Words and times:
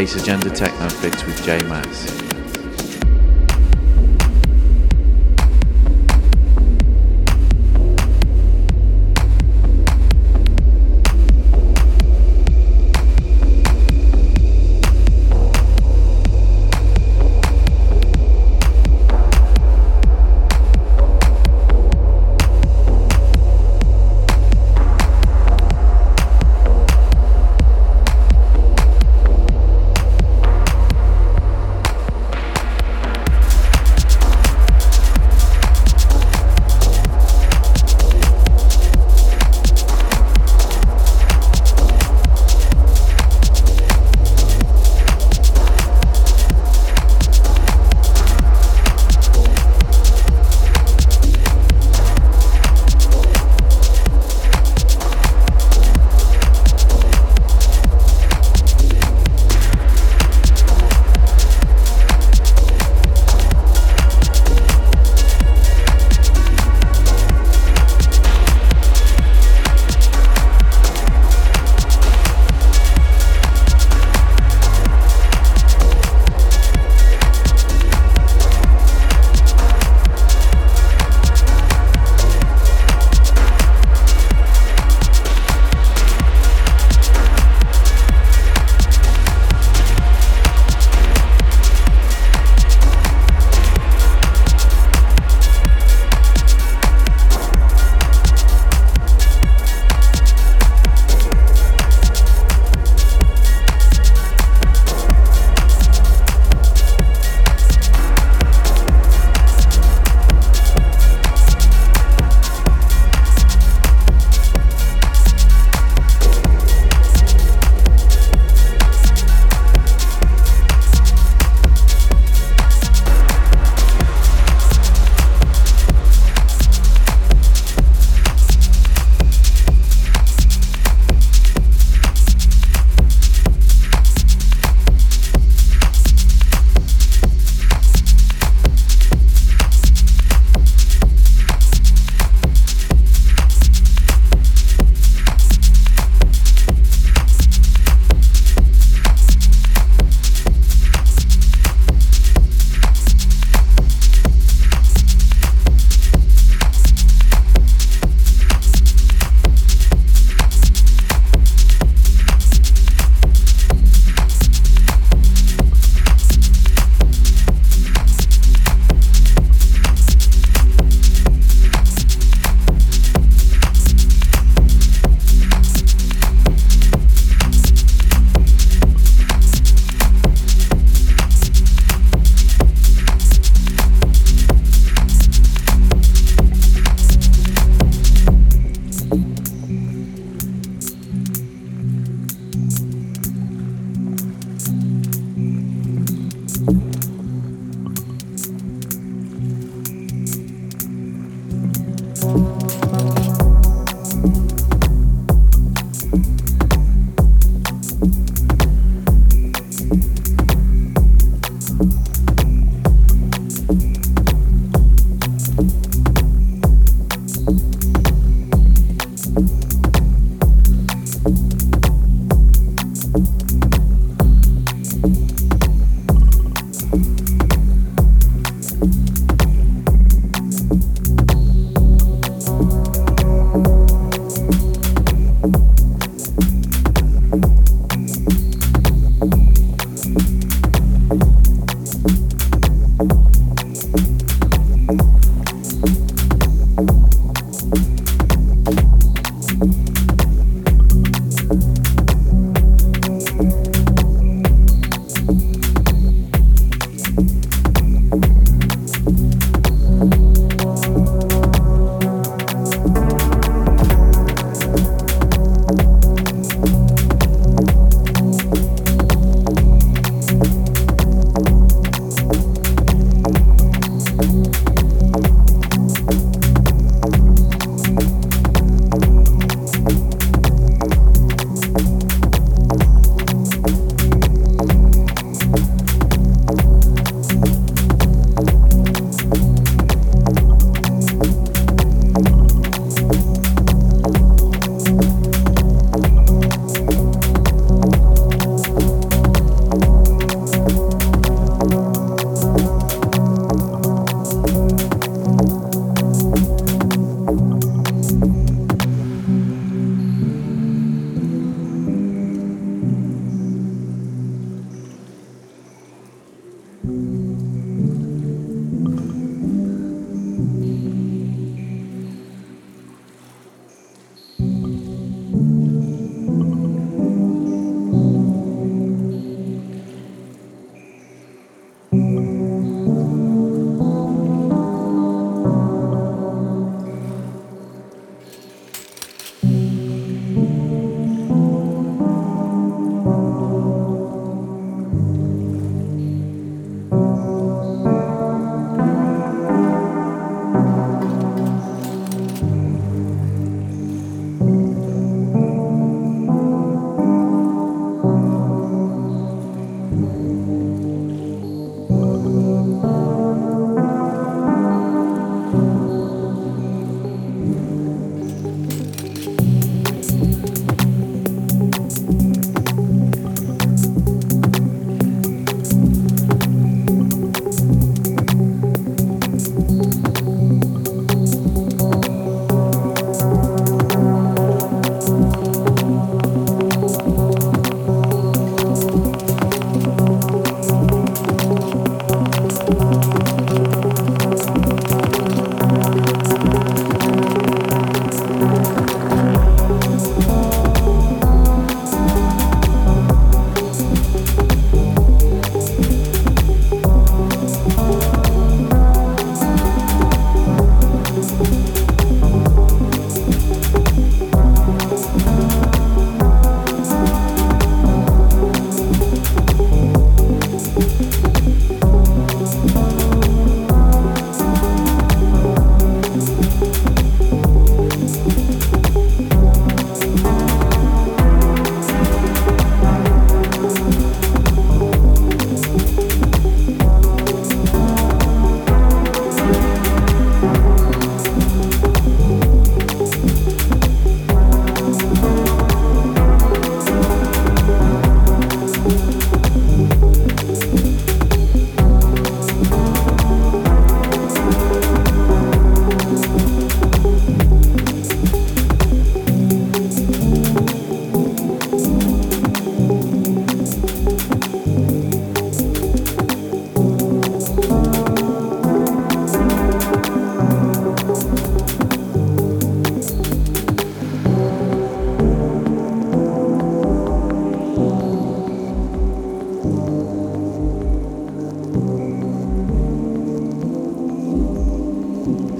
Bass 0.00 0.16
Agenda 0.16 0.48
Techno 0.48 0.88
Fix 0.88 1.26
with 1.26 1.44
J 1.44 1.62
Mass. 1.64 2.09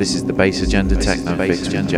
This 0.01 0.15
is 0.15 0.25
the 0.25 0.33
Bass 0.33 0.63
Agenda 0.63 0.97
Techno 0.97 1.37
Fix 1.37 1.69
with 1.69 1.91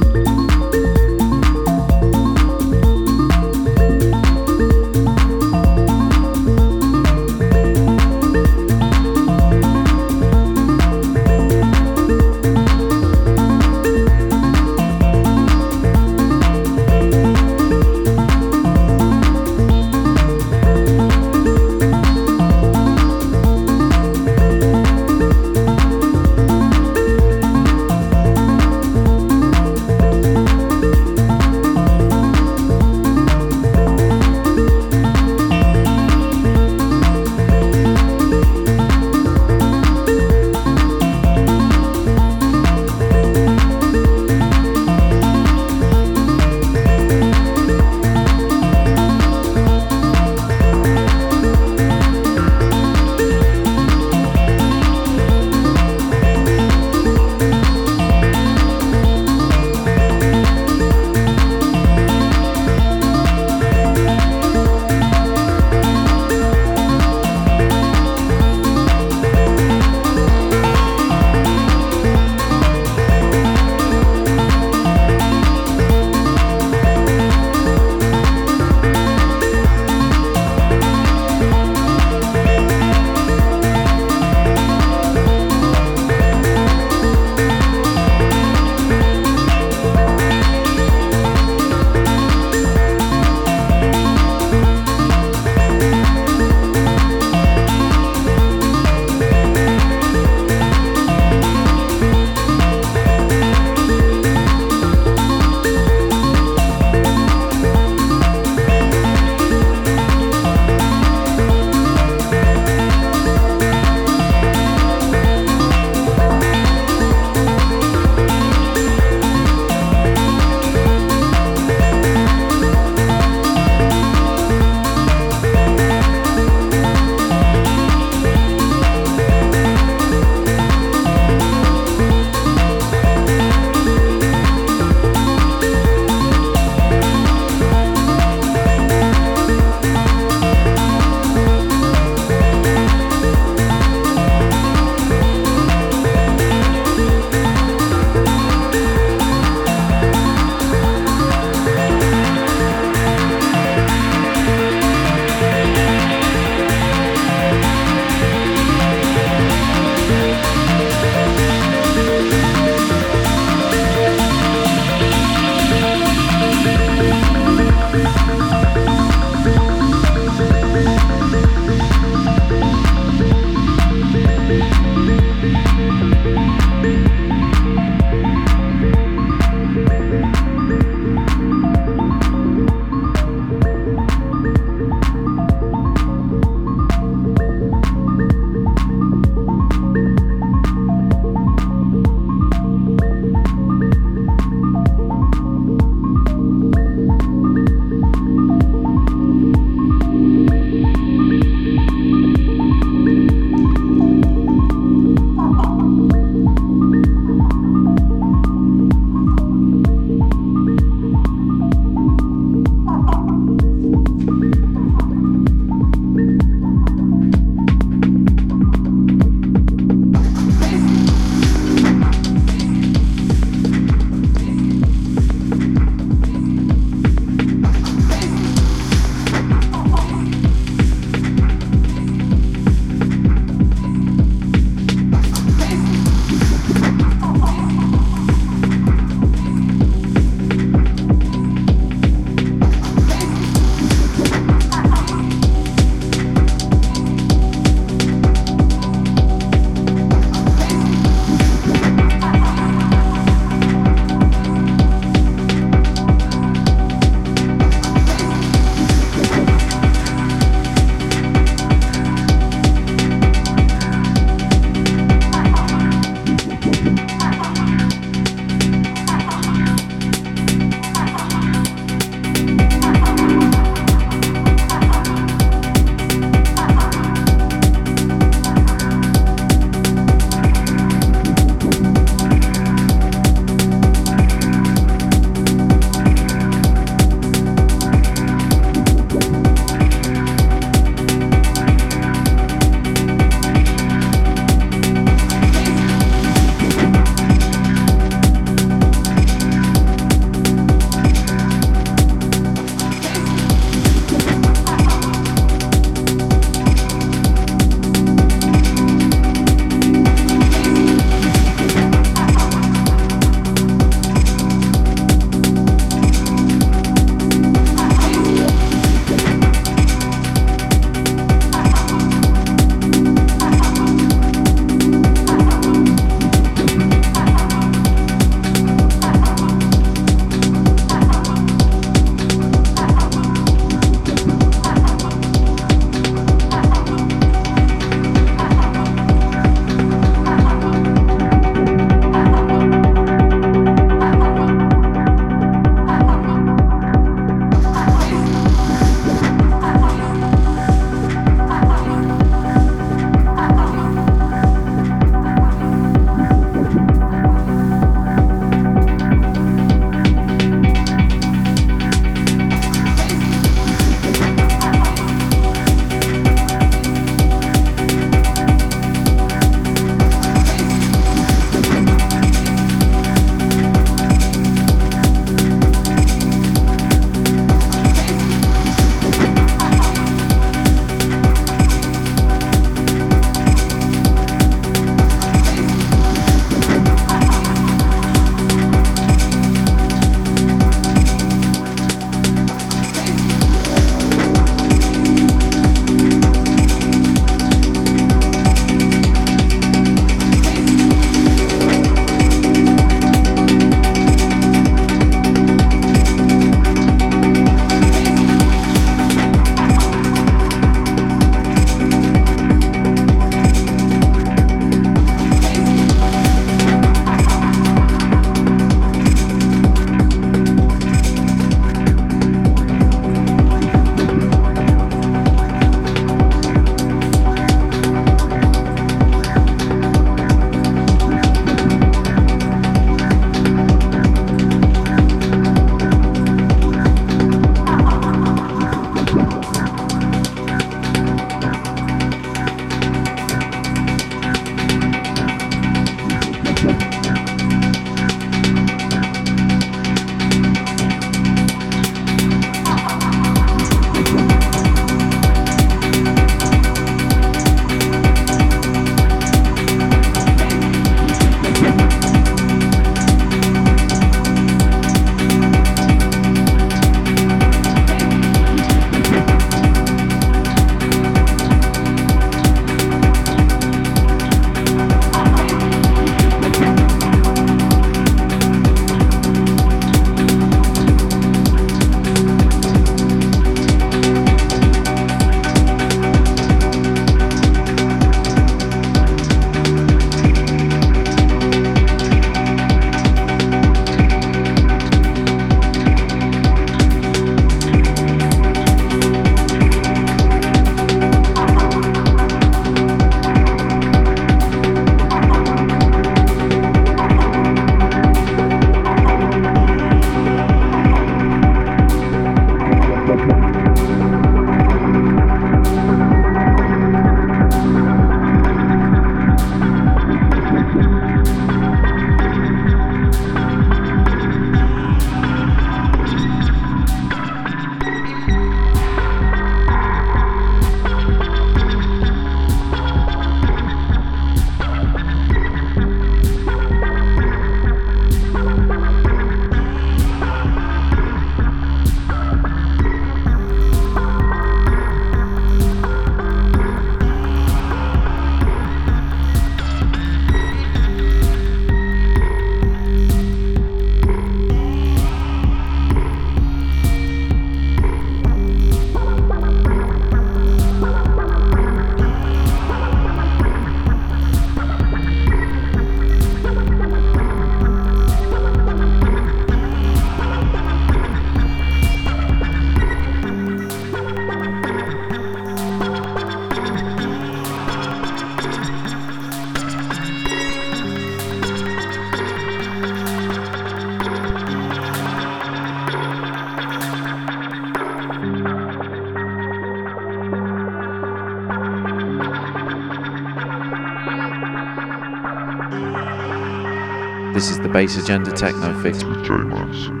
Bass 597.71 597.95
Agenda 597.95 598.31
Techno 598.31 598.73
Fix. 598.81 599.03
with 599.03 599.23
J 599.23 600.00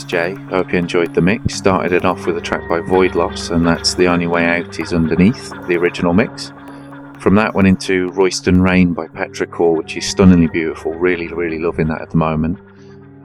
it's 0.00 0.10
Jay. 0.10 0.32
I 0.32 0.56
hope 0.56 0.72
you 0.72 0.78
enjoyed 0.78 1.14
the 1.14 1.20
mix. 1.20 1.54
Started 1.54 1.92
it 1.92 2.06
off 2.06 2.26
with 2.26 2.38
a 2.38 2.40
track 2.40 2.66
by 2.70 2.80
Void 2.80 3.14
Loss, 3.14 3.50
and 3.50 3.66
that's 3.66 3.92
The 3.92 4.06
Only 4.06 4.26
Way 4.26 4.46
Out 4.46 4.80
is 4.80 4.94
underneath 4.94 5.50
the 5.66 5.76
original 5.76 6.14
mix. 6.14 6.52
From 7.18 7.34
that 7.34 7.54
went 7.54 7.68
into 7.68 8.08
Royston 8.12 8.62
Rain 8.62 8.94
by 8.94 9.08
Petrichor, 9.08 9.76
which 9.76 9.98
is 9.98 10.06
stunningly 10.06 10.46
beautiful. 10.46 10.92
Really, 10.92 11.28
really 11.28 11.58
loving 11.58 11.88
that 11.88 12.00
at 12.00 12.10
the 12.10 12.16
moment. 12.16 12.58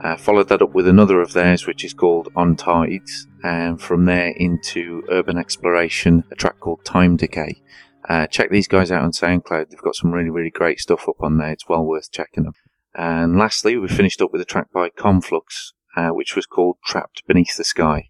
Uh, 0.04 0.16
followed 0.18 0.48
that 0.50 0.60
up 0.60 0.74
with 0.74 0.86
another 0.86 1.22
of 1.22 1.32
theirs, 1.32 1.66
which 1.66 1.82
is 1.82 1.94
called 1.94 2.28
On 2.36 2.54
Tides, 2.56 3.26
and 3.42 3.80
from 3.80 4.04
there 4.04 4.34
into 4.36 5.02
Urban 5.10 5.38
Exploration, 5.38 6.24
a 6.30 6.34
track 6.34 6.60
called 6.60 6.84
Time 6.84 7.16
Decay. 7.16 7.62
Uh, 8.06 8.26
check 8.26 8.50
these 8.50 8.68
guys 8.68 8.92
out 8.92 9.02
on 9.02 9.12
SoundCloud. 9.12 9.70
They've 9.70 9.80
got 9.80 9.96
some 9.96 10.12
really, 10.12 10.30
really 10.30 10.50
great 10.50 10.80
stuff 10.80 11.08
up 11.08 11.22
on 11.22 11.38
there. 11.38 11.52
It's 11.52 11.68
well 11.68 11.84
worth 11.84 12.12
checking 12.12 12.44
them. 12.44 12.54
And 12.94 13.38
lastly, 13.38 13.78
we 13.78 13.88
finished 13.88 14.20
up 14.20 14.32
with 14.32 14.42
a 14.42 14.46
track 14.46 14.72
by 14.72 14.90
Conflux, 14.90 15.72
uh, 15.96 16.10
which 16.10 16.36
was 16.36 16.46
called 16.46 16.76
Trapped 16.84 17.26
Beneath 17.26 17.56
the 17.56 17.64
Sky. 17.64 18.08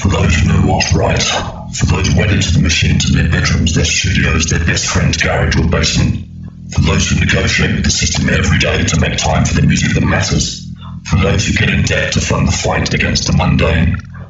For 0.00 0.08
those 0.08 0.34
who 0.34 0.48
know 0.48 0.72
what's 0.72 0.94
right, 0.94 1.22
for 1.22 1.86
those 1.86 2.14
wedded 2.14 2.42
to 2.42 2.52
the 2.52 2.60
machines 2.62 3.10
in 3.10 3.16
their 3.16 3.30
bedrooms, 3.30 3.74
their 3.74 3.84
studios, 3.84 4.46
their 4.46 4.64
best 4.64 4.86
friend's 4.86 5.16
garage 5.16 5.56
or 5.56 5.68
basement, 5.68 6.26
for 6.72 6.82
those 6.82 7.08
who 7.08 7.20
negotiate 7.20 7.74
with 7.76 7.84
the 7.84 7.90
system 7.90 8.28
every 8.28 8.58
day 8.58 8.84
to 8.84 9.00
make 9.00 9.18
time 9.18 9.44
for 9.44 9.54
the 9.54 9.66
music 9.66 9.94
that 9.94 10.04
matters, 10.04 10.72
for 11.06 11.16
those 11.16 11.46
who 11.46 11.54
get 11.54 11.70
in 11.70 11.82
debt 11.82 12.12
to 12.12 12.20
fund 12.20 12.46
the 12.46 12.52
fight 12.52 12.94
against 12.94 13.26
the 13.26 13.32
mundane, 13.32 13.96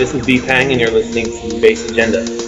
this 0.00 0.14
is 0.14 0.24
B 0.24 0.40
Pang, 0.40 0.72
and 0.72 0.80
you're 0.80 0.90
listening 0.90 1.26
to 1.26 1.60
Bass 1.60 1.90
Agenda. 1.90 2.39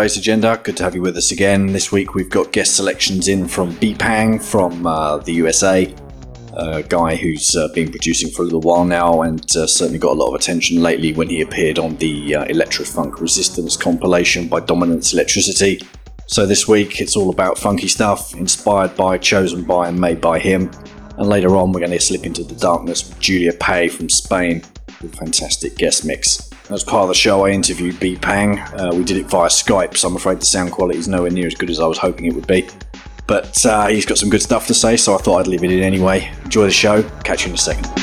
Bass 0.00 0.16
Agenda. 0.16 0.58
Good 0.62 0.78
to 0.78 0.82
have 0.84 0.94
you 0.94 1.02
with 1.02 1.18
us 1.18 1.30
again. 1.30 1.74
This 1.74 1.92
week 1.92 2.14
we've 2.14 2.30
got 2.30 2.52
guest 2.52 2.74
selections 2.74 3.28
in 3.28 3.46
from 3.46 3.74
Beepang 3.74 4.42
from 4.42 4.86
uh, 4.86 5.18
the 5.18 5.34
USA, 5.34 5.94
a 6.54 6.82
guy 6.82 7.16
who's 7.16 7.54
uh, 7.54 7.68
been 7.74 7.90
producing 7.90 8.30
for 8.30 8.40
a 8.40 8.44
little 8.46 8.62
while 8.62 8.86
now 8.86 9.20
and 9.20 9.44
uh, 9.54 9.66
certainly 9.66 9.98
got 9.98 10.12
a 10.12 10.18
lot 10.18 10.28
of 10.28 10.40
attention 10.40 10.80
lately 10.80 11.12
when 11.12 11.28
he 11.28 11.42
appeared 11.42 11.78
on 11.78 11.96
the 11.96 12.34
uh, 12.34 12.46
Electrofunk 12.46 13.20
Resistance 13.20 13.76
compilation 13.76 14.48
by 14.48 14.60
Dominance 14.60 15.12
Electricity. 15.12 15.82
So 16.26 16.46
this 16.46 16.66
week 16.66 17.02
it's 17.02 17.14
all 17.14 17.28
about 17.28 17.58
funky 17.58 17.88
stuff, 17.88 18.34
inspired 18.34 18.96
by, 18.96 19.18
chosen 19.18 19.64
by, 19.64 19.88
and 19.88 20.00
made 20.00 20.22
by 20.22 20.38
him. 20.38 20.70
And 21.18 21.28
later 21.28 21.56
on 21.56 21.72
we're 21.72 21.80
going 21.80 21.92
to 21.92 22.00
slip 22.00 22.24
into 22.24 22.42
the 22.42 22.54
darkness 22.54 23.06
with 23.06 23.20
Julia 23.20 23.52
Pay 23.52 23.88
from 23.88 24.08
Spain 24.08 24.62
with 25.02 25.12
a 25.12 25.16
fantastic 25.18 25.76
guest 25.76 26.06
mix. 26.06 26.49
As 26.72 26.84
part 26.84 27.02
of 27.02 27.08
the 27.08 27.14
show, 27.14 27.46
I 27.46 27.50
interviewed 27.50 27.96
Beepang. 27.96 28.60
Uh, 28.78 28.94
we 28.94 29.02
did 29.02 29.16
it 29.16 29.26
via 29.26 29.48
Skype, 29.48 29.96
so 29.96 30.06
I'm 30.06 30.14
afraid 30.14 30.40
the 30.40 30.46
sound 30.46 30.70
quality 30.70 31.00
is 31.00 31.08
nowhere 31.08 31.32
near 31.32 31.48
as 31.48 31.56
good 31.56 31.68
as 31.68 31.80
I 31.80 31.86
was 31.86 31.98
hoping 31.98 32.26
it 32.26 32.34
would 32.34 32.46
be. 32.46 32.68
But 33.26 33.66
uh, 33.66 33.88
he's 33.88 34.06
got 34.06 34.18
some 34.18 34.30
good 34.30 34.42
stuff 34.42 34.68
to 34.68 34.74
say, 34.74 34.96
so 34.96 35.16
I 35.16 35.18
thought 35.18 35.40
I'd 35.40 35.46
leave 35.48 35.64
it 35.64 35.72
in 35.72 35.82
anyway. 35.82 36.32
Enjoy 36.44 36.64
the 36.64 36.70
show. 36.70 37.02
Catch 37.24 37.42
you 37.42 37.48
in 37.48 37.54
a 37.54 37.58
second. 37.58 37.99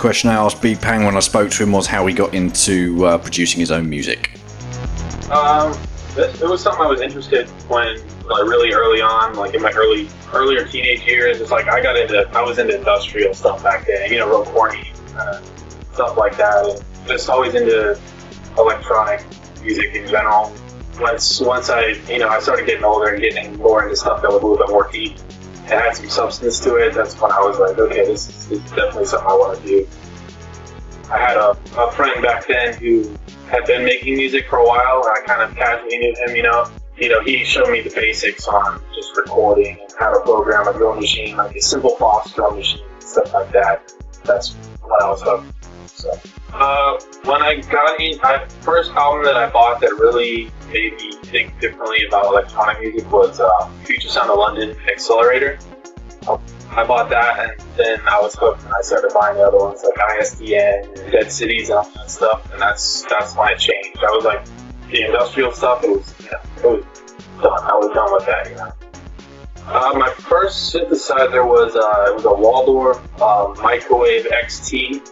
Question 0.00 0.30
I 0.30 0.34
asked 0.34 0.60
B 0.62 0.74
Pang 0.74 1.04
when 1.04 1.16
I 1.16 1.20
spoke 1.20 1.50
to 1.50 1.62
him 1.62 1.72
was 1.72 1.86
how 1.86 2.06
he 2.06 2.14
got 2.14 2.34
into 2.34 3.04
uh, 3.04 3.18
producing 3.18 3.60
his 3.60 3.70
own 3.70 3.88
music. 3.88 4.32
Um, 5.30 5.78
it, 6.16 6.40
it 6.40 6.48
was 6.48 6.62
something 6.62 6.82
I 6.82 6.88
was 6.88 7.00
interested 7.00 7.48
when, 7.68 7.98
like, 8.26 8.44
really 8.44 8.72
early 8.72 9.00
on, 9.00 9.34
like 9.34 9.54
in 9.54 9.62
my 9.62 9.70
early, 9.72 10.08
earlier 10.32 10.66
teenage 10.66 11.02
years. 11.04 11.40
It's 11.40 11.50
like 11.52 11.68
I 11.68 11.80
got 11.80 11.96
into, 11.96 12.28
I 12.36 12.42
was 12.42 12.58
into 12.58 12.76
industrial 12.76 13.34
stuff 13.34 13.62
back 13.62 13.86
then, 13.86 14.10
you 14.10 14.18
know, 14.18 14.28
real 14.28 14.44
corny 14.44 14.92
uh, 15.16 15.40
stuff 15.92 16.16
like 16.16 16.36
that, 16.38 16.82
just 17.06 17.28
always 17.28 17.54
into 17.54 18.00
electronic 18.58 19.24
music 19.62 19.94
in 19.94 20.08
general. 20.08 20.52
Once, 20.98 21.40
once 21.40 21.70
I, 21.70 21.94
you 22.08 22.18
know, 22.18 22.28
I 22.28 22.40
started 22.40 22.66
getting 22.66 22.84
older 22.84 23.10
and 23.10 23.22
getting 23.22 23.56
more 23.56 23.84
into 23.84 23.96
stuff 23.96 24.22
that 24.22 24.30
was 24.30 24.42
a 24.42 24.46
little 24.46 24.58
bit 24.64 24.70
more 24.70 24.90
deep 24.90 25.16
and 25.62 25.80
had 25.80 25.94
some 25.94 26.10
substance 26.10 26.58
to 26.60 26.74
it. 26.76 26.94
That's 26.94 27.18
when 27.20 27.30
I 27.30 27.40
was 27.40 27.58
like, 27.58 27.78
okay, 27.78 28.04
this 28.04 28.28
is, 28.28 28.48
this 28.48 28.58
is 28.58 28.70
definitely 28.72 29.06
something 29.06 29.28
I 29.28 29.34
want 29.34 29.60
to 29.60 29.66
do. 29.66 29.69
Who 32.80 33.16
had 33.48 33.64
been 33.66 33.84
making 33.84 34.16
music 34.16 34.48
for 34.48 34.58
a 34.58 34.66
while, 34.66 35.04
and 35.04 35.12
I 35.12 35.26
kind 35.26 35.42
of 35.42 35.56
casually 35.56 35.98
knew 35.98 36.14
him. 36.26 36.36
You 36.36 36.42
know, 36.42 36.70
you 36.96 37.08
know, 37.08 37.22
he 37.22 37.44
showed 37.44 37.70
me 37.70 37.80
the 37.80 37.90
basics 37.90 38.46
on 38.46 38.82
just 38.94 39.16
recording 39.16 39.78
and 39.80 39.92
how 39.98 40.12
to 40.12 40.20
program 40.20 40.66
a 40.68 40.72
drum 40.72 40.98
machine, 40.98 41.36
like 41.36 41.54
a 41.56 41.60
simple 41.60 41.96
Fox 41.96 42.32
drum 42.32 42.56
machine, 42.56 42.84
stuff 42.98 43.32
like 43.32 43.52
that. 43.52 43.92
That's 44.24 44.54
when 44.82 45.02
I 45.02 45.08
was 45.08 45.22
hooked. 45.22 45.54
So, 45.86 46.18
uh, 46.52 47.00
when 47.24 47.42
I 47.42 47.56
got 47.56 48.00
in, 48.00 48.18
my 48.22 48.46
first 48.60 48.90
album 48.92 49.24
that 49.24 49.36
I 49.36 49.48
bought 49.50 49.80
that 49.80 49.90
really 49.98 50.50
made 50.72 50.94
me 50.94 51.12
think 51.24 51.58
differently 51.60 52.06
about 52.06 52.26
electronic 52.26 52.80
music 52.80 53.10
was 53.10 53.40
uh, 53.40 53.68
Future 53.84 54.08
Sound 54.08 54.30
of 54.30 54.38
London 54.38 54.76
Accelerator. 54.90 55.58
I 56.72 56.84
bought 56.84 57.10
that 57.10 57.38
and 57.40 57.68
then 57.76 58.00
I 58.06 58.20
was 58.20 58.36
hooked 58.36 58.62
and 58.64 58.72
I 58.72 58.80
started 58.82 59.10
buying 59.12 59.36
the 59.36 59.42
other 59.42 59.58
ones 59.58 59.82
like 59.82 59.94
ISDN 59.94 61.10
Dead 61.10 61.32
Cities 61.32 61.68
and 61.70 61.78
all 61.78 61.90
that 61.96 62.10
stuff 62.10 62.49
and 62.60 62.68
that's 62.68 63.02
that's 63.08 63.34
when 63.36 63.52
it 63.52 63.58
changed. 63.58 63.98
I 63.98 64.10
was 64.10 64.24
like 64.24 64.44
the 64.90 65.06
industrial 65.06 65.52
stuff 65.52 65.82
it 65.82 65.90
was 65.90 66.14
you 66.20 66.30
know, 66.30 66.40
it 66.56 66.76
was 66.76 66.84
done. 67.42 67.62
I 67.62 67.74
was 67.74 67.94
done 67.94 68.12
with 68.12 68.26
that, 68.26 68.50
you 68.50 68.56
know. 68.56 68.72
Uh, 69.66 69.98
my 69.98 70.10
first 70.10 70.74
synthesizer 70.74 71.46
was 71.46 71.76
uh, 71.76 72.10
it 72.10 72.14
was 72.14 72.24
a 72.24 72.34
Waldorf 72.34 73.00
uh, 73.20 73.54
Microwave 73.62 74.26
XT, 74.26 75.08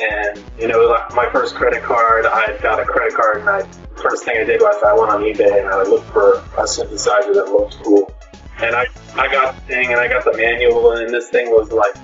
and 0.00 0.44
you 0.58 0.68
know, 0.68 0.86
like 0.86 1.14
my 1.14 1.28
first 1.30 1.54
credit 1.54 1.82
card, 1.82 2.26
I 2.26 2.56
got 2.62 2.80
a 2.80 2.84
credit 2.84 3.14
card, 3.14 3.40
and 3.40 3.48
I 3.48 3.62
first 3.96 4.24
thing 4.24 4.36
I 4.38 4.44
did 4.44 4.60
was 4.60 4.76
I 4.84 4.94
went 4.94 5.10
on 5.10 5.22
eBay 5.22 5.58
and 5.58 5.68
I 5.68 5.82
looked 5.82 6.10
for 6.10 6.34
a 6.34 6.64
synthesizer 6.64 7.34
that 7.34 7.46
looked 7.46 7.82
cool, 7.82 8.12
and 8.60 8.76
I 8.76 8.86
I 9.16 9.32
got 9.32 9.54
the 9.54 9.60
thing 9.62 9.90
and 9.90 10.00
I 10.00 10.06
got 10.06 10.24
the 10.24 10.36
manual, 10.36 10.92
and 10.92 11.12
this 11.12 11.28
thing 11.30 11.50
was 11.50 11.72
like, 11.72 11.94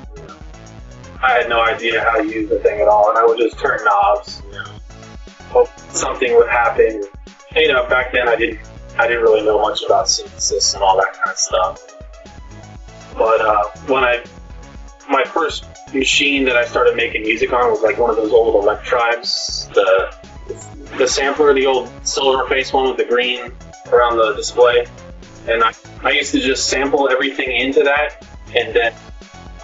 I 1.23 1.33
had 1.33 1.49
no 1.49 1.63
idea 1.63 2.03
how 2.03 2.21
to 2.21 2.25
use 2.27 2.49
the 2.49 2.59
thing 2.59 2.81
at 2.81 2.89
all, 2.89 3.11
and 3.11 3.19
I 3.19 3.25
would 3.25 3.39
just 3.39 3.59
turn 3.59 3.79
knobs, 3.85 4.43
hope 5.49 5.69
something 5.91 6.35
would 6.37 6.49
happen. 6.49 7.03
You 7.57 7.73
know, 7.73 7.89
back 7.89 8.13
then 8.13 8.29
I 8.29 8.37
didn't 8.37 8.61
I 8.99 9.07
didn't 9.09 9.23
really 9.23 9.43
know 9.43 9.61
much 9.61 9.83
about 9.83 10.09
synthesis 10.09 10.75
and 10.75 10.83
all 10.83 10.97
that 10.97 11.13
kind 11.15 11.31
of 11.31 11.39
stuff. 11.39 11.81
But 13.17 13.41
uh, 13.41 13.65
when 13.87 14.05
I 14.05 14.25
my 15.09 15.25
first 15.25 15.65
machine 15.95 16.45
that 16.45 16.57
I 16.57 16.65
started 16.65 16.97
making 16.97 17.23
music 17.23 17.53
on 17.53 17.71
was 17.71 17.83
like 17.83 17.99
one 17.99 18.11
of 18.11 18.17
those 18.17 18.33
old 18.33 18.63
Electribes, 18.63 19.69
the 19.75 20.15
the 20.99 21.07
sampler, 21.07 21.55
the 21.55 21.67
old 21.67 21.91
silver 22.03 22.49
face 22.49 22.73
one 22.73 22.89
with 22.89 22.97
the 22.97 23.05
green 23.05 23.53
around 23.93 24.17
the 24.17 24.35
display. 24.35 24.87
And 25.47 25.63
I, 25.63 25.73
I 26.03 26.11
used 26.13 26.33
to 26.33 26.41
just 26.41 26.69
sample 26.69 27.09
everything 27.11 27.53
into 27.53 27.83
that, 27.83 28.27
and 28.55 28.75
then 28.75 28.95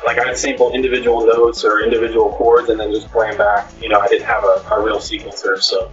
like 0.04 0.18
I'd 0.18 0.36
sample 0.36 0.72
individual 0.72 1.26
notes 1.26 1.64
or 1.64 1.82
individual 1.82 2.30
chords, 2.32 2.68
and 2.68 2.80
then 2.80 2.92
just 2.92 3.08
play 3.08 3.28
them 3.28 3.38
back. 3.38 3.70
You 3.80 3.88
know, 3.88 4.00
I 4.00 4.08
didn't 4.08 4.26
have 4.26 4.44
a, 4.44 4.66
a 4.72 4.82
real 4.82 4.98
sequencer, 4.98 5.60
so 5.60 5.90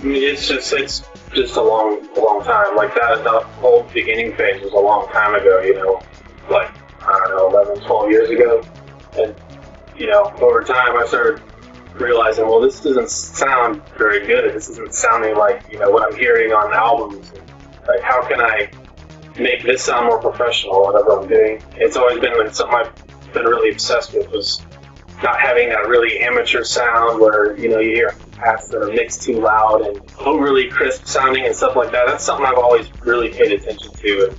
I 0.00 0.04
mean, 0.04 0.22
it's 0.22 0.48
just 0.48 0.72
it's 0.72 1.02
just 1.34 1.56
a 1.56 1.62
long, 1.62 2.06
long 2.16 2.42
time. 2.44 2.76
Like 2.76 2.94
that, 2.94 3.22
the 3.24 3.40
whole 3.60 3.84
beginning 3.94 4.34
phase 4.36 4.62
was 4.62 4.72
a 4.72 4.78
long 4.78 5.08
time 5.08 5.34
ago. 5.34 5.60
You 5.60 5.74
know, 5.74 6.02
like 6.50 6.70
I 7.02 7.18
don't 7.26 7.36
know, 7.36 7.60
11, 7.60 7.84
12 7.84 8.10
years 8.10 8.30
ago, 8.30 8.62
and 9.18 9.34
you 9.96 10.06
know, 10.06 10.32
over 10.40 10.62
time 10.62 10.96
I 10.96 11.06
started 11.06 11.42
realizing, 11.94 12.46
well, 12.46 12.60
this 12.60 12.80
doesn't 12.80 13.10
sound 13.10 13.82
very 13.98 14.26
good. 14.26 14.54
This 14.54 14.68
isn't 14.70 14.94
sounding 14.94 15.36
like 15.36 15.64
you 15.70 15.78
know 15.78 15.90
what 15.90 16.10
I'm 16.10 16.18
hearing 16.18 16.52
on 16.52 16.72
albums. 16.72 17.32
Like, 17.86 18.00
how 18.00 18.26
can 18.26 18.40
I 18.40 18.70
make 19.38 19.62
this 19.62 19.82
sound 19.82 20.06
more 20.06 20.20
professional? 20.20 20.82
Whatever 20.82 21.20
I'm 21.20 21.28
doing, 21.28 21.62
it's 21.76 21.96
always 21.96 22.20
been 22.20 22.38
like 22.38 22.54
something 22.54 22.76
I've 22.76 23.32
been 23.32 23.44
really 23.44 23.70
obsessed 23.70 24.14
with 24.14 24.30
was 24.30 24.62
not 25.22 25.38
having 25.38 25.68
that 25.68 25.88
really 25.88 26.20
amateur 26.20 26.64
sound 26.64 27.20
where 27.20 27.56
you 27.58 27.68
know 27.68 27.78
you 27.78 27.94
hear 27.94 28.16
paths 28.32 28.68
that 28.68 28.82
are 28.82 28.92
mixed 28.92 29.22
too 29.22 29.40
loud 29.40 29.82
and 29.82 30.00
overly 30.18 30.68
crisp 30.68 31.06
sounding 31.06 31.44
and 31.44 31.54
stuff 31.54 31.76
like 31.76 31.92
that. 31.92 32.06
That's 32.06 32.24
something 32.24 32.46
I've 32.46 32.58
always 32.58 32.90
really 33.02 33.28
paid 33.28 33.52
attention 33.52 33.92
to. 33.92 34.28
And 34.28 34.36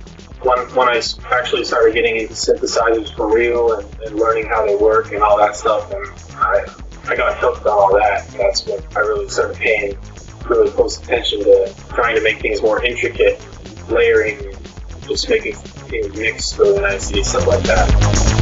when, 0.74 0.88
I 0.88 1.00
actually 1.30 1.64
started 1.64 1.94
getting 1.94 2.16
into 2.16 2.34
synthesizers 2.34 3.14
for 3.14 3.32
real 3.32 3.78
and, 3.78 4.00
and 4.02 4.16
learning 4.16 4.46
how 4.46 4.66
they 4.66 4.74
work 4.74 5.12
and 5.12 5.22
all 5.22 5.38
that 5.38 5.54
stuff, 5.54 5.92
and 5.92 6.04
I, 6.36 6.66
I 7.06 7.16
got 7.16 7.38
hooked 7.38 7.64
on 7.64 7.68
all 7.68 7.94
that. 7.94 8.28
That's 8.30 8.66
when 8.66 8.80
I 8.96 9.00
really 9.00 9.28
started 9.28 9.56
paying 9.56 9.96
really 10.48 10.70
close 10.70 11.00
attention 11.00 11.40
to 11.44 11.72
trying 11.90 12.16
to 12.16 12.22
make 12.22 12.40
things 12.40 12.60
more 12.60 12.84
intricate, 12.84 13.40
layering, 13.88 14.51
just 15.08 15.28
making 15.28 15.54
things 15.54 16.16
mix 16.16 16.58
nicely, 16.58 17.22
stuff 17.22 17.46
like 17.46 17.62
that. 17.64 18.41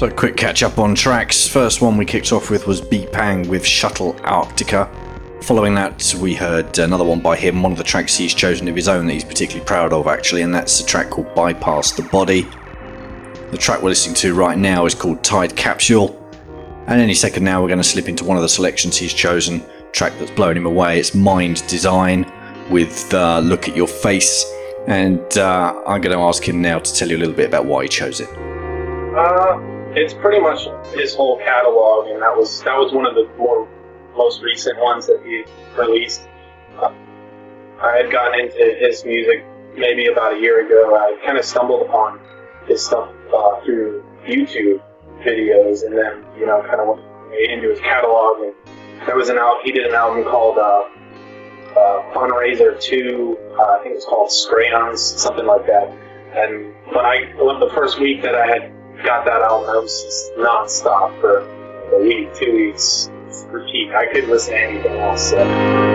So, 0.00 0.08
quick 0.08 0.34
catch 0.34 0.62
up 0.62 0.78
on 0.78 0.94
tracks. 0.94 1.46
First 1.46 1.82
one 1.82 1.98
we 1.98 2.06
kicked 2.06 2.32
off 2.32 2.48
with 2.48 2.66
was 2.66 2.80
Beepang 2.80 3.46
with 3.48 3.66
Shuttle 3.66 4.14
Arctica. 4.22 4.88
Following 5.44 5.74
that, 5.74 6.14
we 6.18 6.34
heard 6.34 6.78
another 6.78 7.04
one 7.04 7.20
by 7.20 7.36
him, 7.36 7.62
one 7.62 7.70
of 7.70 7.76
the 7.76 7.84
tracks 7.84 8.16
he's 8.16 8.32
chosen 8.32 8.66
of 8.66 8.74
his 8.74 8.88
own 8.88 9.06
that 9.06 9.12
he's 9.12 9.24
particularly 9.24 9.66
proud 9.66 9.92
of, 9.92 10.06
actually, 10.06 10.40
and 10.40 10.54
that's 10.54 10.80
a 10.80 10.86
track 10.86 11.10
called 11.10 11.34
Bypass 11.34 11.92
the 11.92 12.02
Body. 12.04 12.48
The 13.50 13.58
track 13.58 13.82
we're 13.82 13.90
listening 13.90 14.14
to 14.14 14.32
right 14.32 14.56
now 14.56 14.86
is 14.86 14.94
called 14.94 15.22
Tide 15.22 15.54
Capsule. 15.54 16.18
And 16.86 16.98
any 16.98 17.12
second 17.12 17.44
now, 17.44 17.60
we're 17.60 17.68
going 17.68 17.76
to 17.76 17.84
slip 17.84 18.08
into 18.08 18.24
one 18.24 18.38
of 18.38 18.42
the 18.42 18.48
selections 18.48 18.96
he's 18.96 19.12
chosen, 19.12 19.62
track 19.92 20.14
that's 20.18 20.30
blown 20.30 20.56
him 20.56 20.64
away. 20.64 20.98
It's 20.98 21.14
Mind 21.14 21.62
Design 21.68 22.24
with 22.70 23.12
uh, 23.12 23.40
Look 23.40 23.68
at 23.68 23.76
Your 23.76 23.86
Face. 23.86 24.50
And 24.86 25.20
uh, 25.36 25.74
I'm 25.86 26.00
going 26.00 26.16
to 26.16 26.22
ask 26.22 26.42
him 26.42 26.62
now 26.62 26.78
to 26.78 26.94
tell 26.94 27.10
you 27.10 27.18
a 27.18 27.20
little 27.20 27.34
bit 27.34 27.48
about 27.48 27.66
why 27.66 27.82
he 27.82 27.88
chose 27.90 28.20
it. 28.20 28.30
It's 30.00 30.14
pretty 30.14 30.40
much 30.40 30.66
his 30.94 31.14
whole 31.14 31.38
catalog, 31.40 32.08
and 32.08 32.22
that 32.22 32.34
was 32.34 32.62
that 32.62 32.74
was 32.78 32.90
one 32.90 33.04
of 33.04 33.14
the 33.14 33.28
more 33.36 33.68
most 34.16 34.40
recent 34.40 34.78
ones 34.80 35.06
that 35.06 35.20
he 35.22 35.44
released. 35.76 36.26
Uh, 36.78 36.90
I 37.82 37.98
had 37.98 38.10
gotten 38.10 38.40
into 38.40 38.76
his 38.80 39.04
music 39.04 39.44
maybe 39.76 40.06
about 40.06 40.38
a 40.38 40.40
year 40.40 40.64
ago. 40.64 40.96
I 40.96 41.22
kind 41.26 41.36
of 41.36 41.44
stumbled 41.44 41.86
upon 41.86 42.18
his 42.66 42.82
stuff 42.82 43.10
uh, 43.34 43.60
through 43.60 44.02
YouTube 44.24 44.80
videos, 45.20 45.84
and 45.84 45.92
then 45.94 46.24
you 46.38 46.46
know 46.46 46.62
kind 46.62 46.80
of 46.80 46.88
went 46.88 47.02
into 47.50 47.68
his 47.68 47.80
catalog. 47.80 48.40
And 48.40 48.54
there 49.06 49.16
was 49.16 49.28
an 49.28 49.36
album 49.36 49.60
he 49.64 49.72
did 49.72 49.84
an 49.84 49.94
album 49.94 50.24
called 50.24 50.56
uh, 50.56 50.88
uh, 51.76 52.14
Fundraiser 52.14 52.80
Two. 52.80 53.36
Uh, 53.52 53.76
I 53.76 53.80
think 53.82 53.92
it 53.92 53.96
was 53.96 54.06
called 54.06 54.30
Scrayons, 54.30 54.96
something 54.96 55.44
like 55.44 55.66
that. 55.66 55.92
And 56.32 56.72
when 56.86 57.04
I 57.04 57.34
when 57.36 57.60
the 57.60 57.68
first 57.74 58.00
week 58.00 58.22
that 58.22 58.34
I 58.34 58.46
had 58.46 58.79
got 59.04 59.24
that 59.24 59.42
album, 59.42 59.70
I 59.70 59.78
was 59.78 60.02
just 60.02 60.34
nonstop 60.34 61.18
for 61.20 61.40
a 61.94 62.02
week, 62.02 62.34
two 62.34 62.52
weeks, 62.52 63.10
repeat. 63.48 63.92
I 63.92 64.06
couldn't 64.12 64.30
listen 64.30 64.54
to 64.54 64.60
anything 64.60 64.96
else. 64.96 65.30
So. 65.30 65.89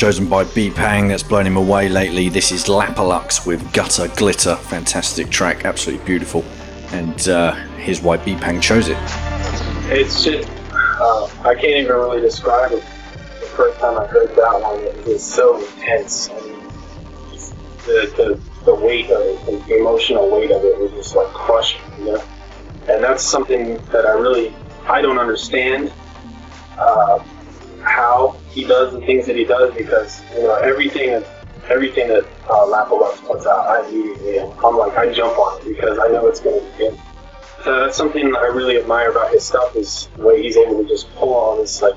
Chosen 0.00 0.26
by 0.26 0.44
B 0.44 0.70
Pang 0.70 1.08
that's 1.08 1.22
blown 1.22 1.46
him 1.46 1.58
away 1.58 1.90
lately. 1.90 2.30
This 2.30 2.52
is 2.52 2.64
Lapalux 2.64 3.46
with 3.46 3.70
Gutter 3.74 4.08
Glitter. 4.16 4.56
Fantastic 4.56 5.28
track, 5.28 5.66
absolutely 5.66 6.02
beautiful. 6.06 6.42
And 6.90 7.28
uh, 7.28 7.52
here's 7.76 8.00
why 8.00 8.16
B 8.16 8.34
Pang 8.34 8.62
chose 8.62 8.88
it. 8.88 8.96
It's 9.92 10.24
just, 10.24 10.48
uh, 10.72 11.28
I 11.44 11.54
can't 11.54 11.84
even 11.84 11.92
really 11.92 12.22
describe 12.22 12.72
it. 12.72 12.82
The 13.40 13.46
first 13.54 13.78
time 13.78 13.98
I 13.98 14.06
heard 14.06 14.30
that 14.30 14.62
one, 14.62 14.80
it 14.80 15.04
was 15.04 15.22
so 15.22 15.62
intense. 15.62 16.30
I 16.30 16.40
mean, 16.46 16.60
the, 17.84 18.10
the, 18.16 18.40
the 18.64 18.74
weight 18.74 19.10
of 19.10 19.20
it, 19.20 19.66
the 19.66 19.76
emotional 19.76 20.30
weight 20.30 20.50
of 20.50 20.64
it 20.64 20.78
was 20.78 20.92
just 20.92 21.14
like 21.14 21.28
crushing, 21.34 21.82
you 21.98 22.04
know? 22.06 22.24
And 22.88 23.04
that's 23.04 23.22
something 23.22 23.74
that 23.92 24.06
I 24.06 24.12
really, 24.12 24.56
I 24.86 25.02
don't 25.02 25.18
understand. 25.18 25.92
Things 29.10 29.26
that 29.26 29.36
he 29.36 29.44
does 29.44 29.74
because 29.74 30.22
you 30.34 30.42
know 30.44 30.54
everything 30.56 31.10
that 31.10 31.26
everything 31.68 32.08
that 32.08 32.24
uh, 32.48 32.66
Lapalux 32.66 33.18
puts 33.26 33.46
out, 33.46 33.66
I 33.66 33.88
immediately 33.88 34.38
I'm 34.38 34.76
like 34.76 34.96
I 34.96 35.12
jump 35.12 35.36
on 35.36 35.60
it 35.60 35.64
because 35.74 35.98
I 35.98 36.08
know 36.08 36.28
it's 36.28 36.40
going 36.40 36.60
to 36.60 36.66
be 36.72 36.78
good. 36.78 36.98
So 37.64 37.80
that's 37.80 37.96
something 37.96 38.30
that 38.30 38.38
I 38.38 38.46
really 38.46 38.78
admire 38.78 39.10
about 39.10 39.32
his 39.32 39.44
stuff 39.44 39.74
is 39.76 40.08
the 40.16 40.26
way 40.26 40.42
he's 40.42 40.56
able 40.56 40.82
to 40.82 40.88
just 40.88 41.12
pull 41.16 41.34
all 41.34 41.56
this 41.56 41.82
like 41.82 41.94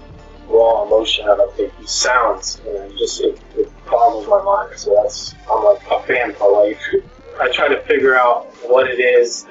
raw 0.48 0.86
emotion 0.86 1.28
out 1.30 1.40
of 1.40 1.58
it. 1.60 1.72
He 1.80 1.86
sounds, 1.86 2.60
know, 2.66 2.90
just 2.98 3.22
it, 3.22 3.40
it 3.56 3.72
boggles 3.86 4.28
my 4.28 4.42
mind. 4.42 4.78
So 4.78 5.00
that's 5.02 5.36
I'm 5.52 5.64
like 5.64 5.82
a 5.92 6.02
fan 6.04 6.34
for 6.34 6.52
life. 6.52 6.82
I 7.42 7.50
try 7.52 7.68
to 7.68 7.82
figure 7.84 8.16
out 8.16 8.48
what 8.64 8.90
it 8.90 9.00
is 9.00 9.44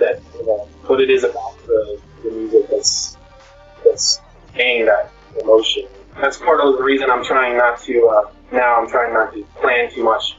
not 7.63 7.81
to. 7.81 8.07
Uh, 8.07 8.31
now 8.53 8.81
I'm 8.81 8.89
trying 8.89 9.13
not 9.15 9.33
to 9.35 9.43
plan 9.61 9.91
too 9.91 10.05
much 10.05 10.37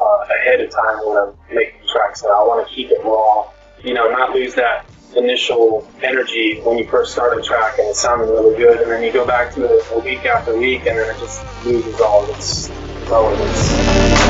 uh, 0.00 0.24
ahead 0.40 0.60
of 0.60 0.70
time 0.70 0.98
when 1.06 1.16
I'm 1.18 1.32
making 1.54 1.80
tracks. 1.88 2.24
I 2.24 2.42
want 2.42 2.66
to 2.66 2.74
keep 2.74 2.90
it 2.90 3.04
raw. 3.04 3.50
You 3.82 3.94
know, 3.94 4.08
not 4.10 4.34
lose 4.34 4.54
that 4.54 4.86
initial 5.16 5.88
energy 6.02 6.60
when 6.62 6.78
you 6.78 6.86
first 6.88 7.12
start 7.12 7.38
a 7.38 7.42
track 7.42 7.78
and 7.78 7.88
it's 7.88 8.00
sounding 8.00 8.28
really 8.28 8.56
good, 8.56 8.80
and 8.80 8.90
then 8.90 9.02
you 9.02 9.12
go 9.12 9.26
back 9.26 9.52
to 9.54 9.64
it 9.64 9.86
a 9.92 9.98
week 10.00 10.24
after 10.24 10.56
week, 10.56 10.86
and 10.86 10.98
then 10.98 11.14
it 11.14 11.18
just 11.18 11.44
loses 11.64 12.00
all 12.00 12.24
of 12.24 12.36
its 12.36 12.70
relevance. 13.08 14.25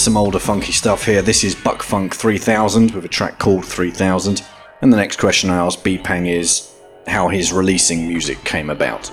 Some 0.00 0.16
older 0.16 0.38
funky 0.38 0.72
stuff 0.72 1.04
here. 1.04 1.20
This 1.20 1.44
is 1.44 1.54
Buck 1.54 1.82
Funk 1.82 2.14
3000 2.14 2.92
with 2.92 3.04
a 3.04 3.08
track 3.08 3.38
called 3.38 3.66
3000. 3.66 4.42
And 4.80 4.90
the 4.90 4.96
next 4.96 5.18
question 5.18 5.50
I 5.50 5.58
asked 5.58 5.84
B 5.84 5.98
Pang 5.98 6.24
is 6.24 6.72
how 7.06 7.28
his 7.28 7.52
releasing 7.52 8.08
music 8.08 8.42
came 8.44 8.70
about. 8.70 9.12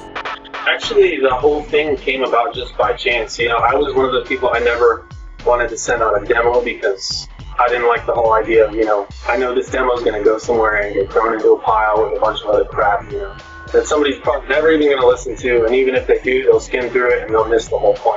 Actually, 0.53 1.19
the 1.19 1.33
whole 1.33 1.61
thing 1.63 1.97
came 1.97 2.23
about 2.23 2.55
just 2.55 2.77
by 2.77 2.93
chance. 2.93 3.37
You 3.37 3.49
know, 3.49 3.57
I 3.57 3.75
was 3.75 3.93
one 3.93 4.05
of 4.05 4.13
the 4.13 4.23
people 4.29 4.49
I 4.53 4.59
never 4.59 5.09
wanted 5.45 5.67
to 5.69 5.77
send 5.77 6.01
out 6.01 6.23
a 6.23 6.25
demo 6.25 6.63
because 6.63 7.27
I 7.59 7.67
didn't 7.67 7.89
like 7.89 8.05
the 8.05 8.13
whole 8.13 8.31
idea 8.31 8.65
of, 8.65 8.73
you 8.73 8.85
know, 8.85 9.09
I 9.27 9.35
know 9.35 9.53
this 9.53 9.69
demo 9.69 9.91
is 9.91 10.03
going 10.03 10.17
to 10.17 10.23
go 10.23 10.37
somewhere 10.37 10.77
and 10.77 10.93
get 10.93 11.11
thrown 11.11 11.33
into 11.33 11.51
a 11.51 11.59
pile 11.59 12.05
with 12.05 12.17
a 12.17 12.21
bunch 12.21 12.39
of 12.43 12.47
other 12.47 12.63
crap, 12.63 13.11
you 13.11 13.17
know, 13.17 13.35
that 13.73 13.87
somebody's 13.87 14.19
probably 14.19 14.47
never 14.47 14.71
even 14.71 14.87
going 14.87 15.01
to 15.01 15.07
listen 15.07 15.35
to. 15.35 15.65
And 15.65 15.75
even 15.75 15.95
if 15.95 16.07
they 16.07 16.19
do, 16.19 16.43
they'll 16.43 16.61
skim 16.61 16.89
through 16.91 17.11
it 17.11 17.23
and 17.23 17.31
they'll 17.31 17.49
miss 17.49 17.67
the 17.67 17.77
whole 17.77 17.95
point. 17.95 18.16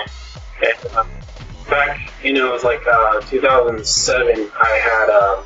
You 2.41 2.47
know, 2.47 2.53
it 2.53 2.55
was 2.55 2.65
like 2.65 2.87
uh, 2.87 3.21
2007. 3.21 4.51
I 4.63 4.69
had 4.79 5.11
a, 5.11 5.45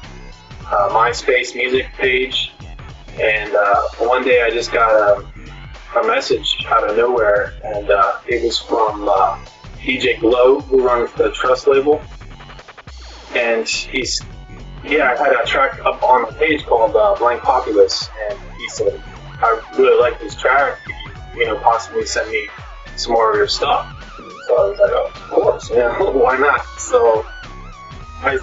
a 0.76 0.90
MySpace 0.90 1.52
music 1.56 1.92
page, 1.94 2.52
and 3.20 3.52
uh, 3.52 3.82
one 3.98 4.22
day 4.22 4.42
I 4.42 4.50
just 4.50 4.70
got 4.70 4.92
a, 4.94 5.26
a 5.98 6.06
message 6.06 6.64
out 6.68 6.88
of 6.88 6.96
nowhere, 6.96 7.52
and 7.64 7.90
uh, 7.90 8.20
it 8.28 8.44
was 8.44 8.60
from 8.60 9.08
uh, 9.08 9.44
DJ 9.80 10.20
Glow, 10.20 10.60
who 10.60 10.86
runs 10.86 11.12
the 11.14 11.32
Trust 11.32 11.66
label, 11.66 12.00
and 13.34 13.68
he's 13.68 14.22
yeah, 14.84 15.16
I 15.18 15.24
had 15.24 15.42
a 15.42 15.44
track 15.44 15.80
up 15.84 16.00
on 16.00 16.26
the 16.26 16.38
page 16.38 16.64
called 16.64 16.94
uh, 16.94 17.16
Blank 17.18 17.42
Populace, 17.42 18.08
and 18.30 18.38
he 18.56 18.68
said, 18.68 19.02
I 19.42 19.60
really 19.76 20.00
like 20.00 20.20
this 20.20 20.36
track. 20.36 20.78
You 21.34 21.46
know, 21.46 21.58
possibly 21.58 22.06
send 22.06 22.30
me 22.30 22.46
some 22.94 23.14
more 23.14 23.32
of 23.32 23.36
your 23.36 23.48
stuff. 23.48 23.93
Was 24.48 24.78
like, 24.78 24.92
of 24.92 25.30
course, 25.30 25.70
yeah, 25.70 25.98
why 25.98 26.36
not? 26.36 26.64
So 26.78 27.24
I, 28.22 28.38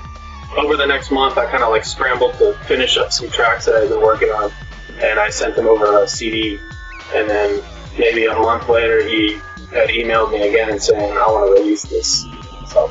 over 0.57 0.75
the 0.75 0.85
next 0.85 1.11
month, 1.11 1.37
I 1.37 1.49
kind 1.49 1.63
of 1.63 1.69
like 1.69 1.85
scrambled 1.85 2.33
to 2.35 2.53
finish 2.65 2.97
up 2.97 3.11
some 3.11 3.29
tracks 3.29 3.65
that 3.65 3.75
I'd 3.75 3.89
been 3.89 4.01
working 4.01 4.29
on, 4.29 4.51
and 5.01 5.19
I 5.19 5.29
sent 5.29 5.55
them 5.55 5.67
over 5.67 6.03
a 6.03 6.07
CD. 6.07 6.59
And 7.13 7.29
then 7.29 7.61
maybe 7.97 8.25
a 8.25 8.33
month 8.33 8.69
later, 8.69 9.07
he 9.07 9.33
had 9.71 9.89
emailed 9.89 10.31
me 10.31 10.47
again 10.47 10.69
and 10.69 10.81
saying, 10.81 11.13
I 11.13 11.25
want 11.27 11.47
to 11.47 11.61
release 11.61 11.83
this. 11.83 12.23
So 12.67 12.87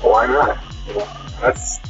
why 0.00 0.26
not? 0.26 0.58
That's 1.40 1.80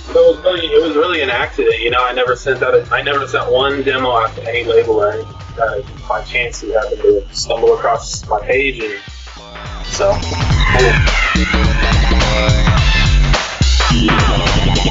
so 0.00 0.18
it 0.18 0.36
was 0.36 0.44
really 0.44 0.66
it 0.66 0.82
was 0.82 0.96
really 0.96 1.22
an 1.22 1.30
accident. 1.30 1.78
You 1.80 1.90
know, 1.90 2.04
I 2.04 2.12
never 2.12 2.34
sent 2.34 2.62
out 2.62 2.74
a, 2.74 2.86
I 2.92 3.02
never 3.02 3.26
sent 3.28 3.50
one 3.50 3.82
demo 3.82 4.10
out 4.10 4.34
to 4.36 4.48
any 4.48 4.64
label 4.64 4.94
or 4.94 5.12
anything. 5.12 5.34
Uh, 5.60 5.82
by 6.08 6.24
chance, 6.24 6.60
he 6.60 6.72
happened 6.72 7.02
to 7.02 7.24
stumble 7.32 7.74
across 7.74 8.26
my 8.28 8.40
page 8.40 8.82
and 8.82 8.94
so. 9.84 10.18
You're 13.92 14.89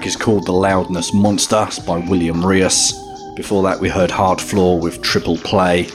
track 0.00 0.06
is 0.06 0.16
called 0.16 0.46
The 0.46 0.52
Loudness 0.52 1.12
Monster 1.12 1.68
by 1.86 1.98
William 1.98 2.42
Rios. 2.42 2.92
Before 3.36 3.62
that 3.64 3.78
we 3.78 3.90
heard 3.90 4.08
Hardfloor 4.08 4.80
with 4.80 5.02
Triple 5.02 5.36
Play. 5.36 5.88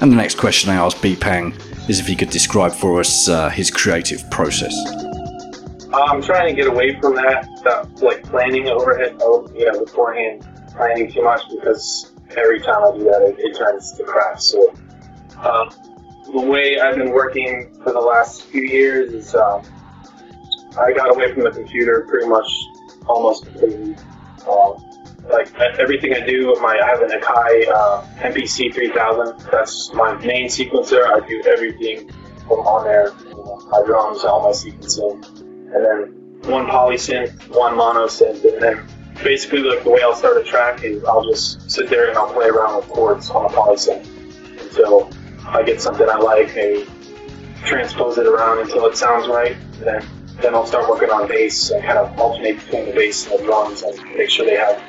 And 0.00 0.12
the 0.12 0.16
next 0.16 0.38
question 0.38 0.70
I 0.70 0.76
asked 0.76 0.98
Beepang 0.98 1.52
is 1.88 1.98
if 1.98 2.06
he 2.06 2.14
could 2.14 2.30
describe 2.30 2.70
for 2.70 3.00
us 3.00 3.28
uh, 3.28 3.48
his 3.48 3.68
creative 3.68 4.30
process. 4.30 4.72
I'm 5.92 6.22
trying 6.22 6.50
to 6.50 6.54
get 6.54 6.68
away 6.68 7.00
from 7.00 7.16
that, 7.16 7.48
that 7.64 8.00
like 8.00 8.22
planning 8.22 8.68
overhead, 8.68 9.16
oh, 9.20 9.50
you 9.56 9.64
know, 9.64 9.84
beforehand 9.84 10.46
planning 10.76 11.10
too 11.10 11.24
much 11.24 11.42
because 11.50 12.12
every 12.36 12.60
time 12.60 12.84
I 12.84 12.96
do 12.96 13.04
that, 13.04 13.22
it, 13.22 13.40
it 13.40 13.56
turns 13.56 13.92
to 13.94 14.04
crap. 14.04 14.38
So, 14.38 14.72
um, 15.38 15.68
the 16.32 16.40
way 16.40 16.78
I've 16.78 16.96
been 16.96 17.10
working 17.10 17.74
for 17.82 17.92
the 17.92 18.00
last 18.00 18.44
few 18.44 18.62
years 18.62 19.12
is 19.12 19.34
um, 19.34 19.62
I 20.80 20.92
got 20.92 21.10
away 21.10 21.34
from 21.34 21.42
the 21.42 21.50
computer 21.50 22.06
pretty 22.08 22.28
much 22.28 22.46
almost 23.06 23.46
completely. 23.46 23.96
Um, 24.48 24.82
like 25.30 25.54
everything 25.78 26.14
I 26.14 26.20
do, 26.26 26.56
my 26.60 26.78
I 26.82 26.88
have 26.88 27.00
an 27.00 27.10
Akai 27.10 27.68
uh, 27.68 28.02
MPC 28.18 28.74
3000. 28.74 29.50
That's 29.50 29.92
my 29.94 30.14
main 30.24 30.48
sequencer. 30.48 31.06
I 31.06 31.26
do 31.26 31.42
everything 31.46 32.08
from 32.48 32.60
on 32.60 32.84
there. 32.84 33.12
You 33.28 33.30
know, 33.30 33.68
my 33.70 33.82
drums, 33.86 34.24
all 34.24 34.42
my 34.42 34.50
sequencing, 34.50 35.24
and 35.40 35.84
then 35.84 36.50
one 36.50 36.66
polysynth, 36.66 37.32
one 37.56 37.74
monosynth, 37.74 38.44
and 38.44 38.60
then 38.60 38.88
basically 39.22 39.60
like 39.60 39.84
the 39.84 39.90
way 39.90 40.00
I'll 40.02 40.16
start 40.16 40.36
a 40.38 40.44
track 40.44 40.82
is 40.82 41.04
I'll 41.04 41.24
just 41.24 41.70
sit 41.70 41.88
there 41.88 42.08
and 42.08 42.18
I'll 42.18 42.32
play 42.32 42.48
around 42.48 42.76
with 42.76 42.88
chords 42.88 43.30
on 43.30 43.44
a 43.44 43.48
polysynth 43.48 44.06
until 44.60 45.10
I 45.46 45.62
get 45.62 45.80
something 45.80 46.08
I 46.08 46.16
like, 46.16 46.54
maybe 46.54 46.86
transpose 47.64 48.18
it 48.18 48.26
around 48.26 48.58
until 48.58 48.86
it 48.86 48.96
sounds 48.96 49.28
right, 49.28 49.52
and 49.54 49.82
then 49.82 50.06
then 50.40 50.54
I'll 50.54 50.66
start 50.66 50.88
working 50.88 51.10
on 51.10 51.28
bass 51.28 51.70
and 51.70 51.84
kind 51.84 51.98
of 51.98 52.18
alternate 52.18 52.64
between 52.64 52.86
the 52.86 52.92
bass 52.92 53.30
and 53.30 53.38
the 53.38 53.44
drums 53.44 53.82
and 53.82 54.02
make 54.16 54.30
sure 54.30 54.46
they 54.46 54.56
have 54.56 54.82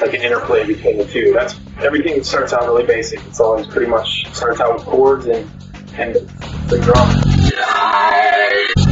like 0.00 0.14
an 0.14 0.22
interplay 0.22 0.66
between 0.66 0.98
the 0.98 1.04
two. 1.04 1.32
That's 1.32 1.58
everything 1.80 2.22
starts 2.22 2.52
out 2.52 2.64
really 2.64 2.86
basic. 2.86 3.24
It's 3.26 3.40
always 3.40 3.66
pretty 3.66 3.90
much 3.90 4.26
starts 4.34 4.60
out 4.60 4.74
with 4.74 4.84
chords 4.84 5.26
and 5.26 5.50
and 5.94 6.14
the 6.68 6.78
drum. 6.80 8.89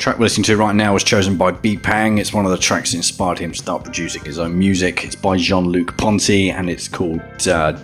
Track 0.00 0.18
we're 0.18 0.24
listening 0.24 0.44
to 0.44 0.56
right 0.56 0.74
now 0.74 0.94
was 0.94 1.04
chosen 1.04 1.36
by 1.36 1.50
B 1.50 1.76
Pang. 1.76 2.16
It's 2.16 2.32
one 2.32 2.46
of 2.46 2.50
the 2.50 2.56
tracks 2.56 2.92
that 2.92 2.96
inspired 2.96 3.38
him 3.38 3.52
to 3.52 3.58
start 3.58 3.84
producing 3.84 4.24
his 4.24 4.38
own 4.38 4.58
music. 4.58 5.04
It's 5.04 5.14
by 5.14 5.36
Jean-Luc 5.36 5.96
Ponty 5.98 6.50
and 6.50 6.70
it's 6.70 6.88
called 6.88 7.20
uh. 7.46 7.78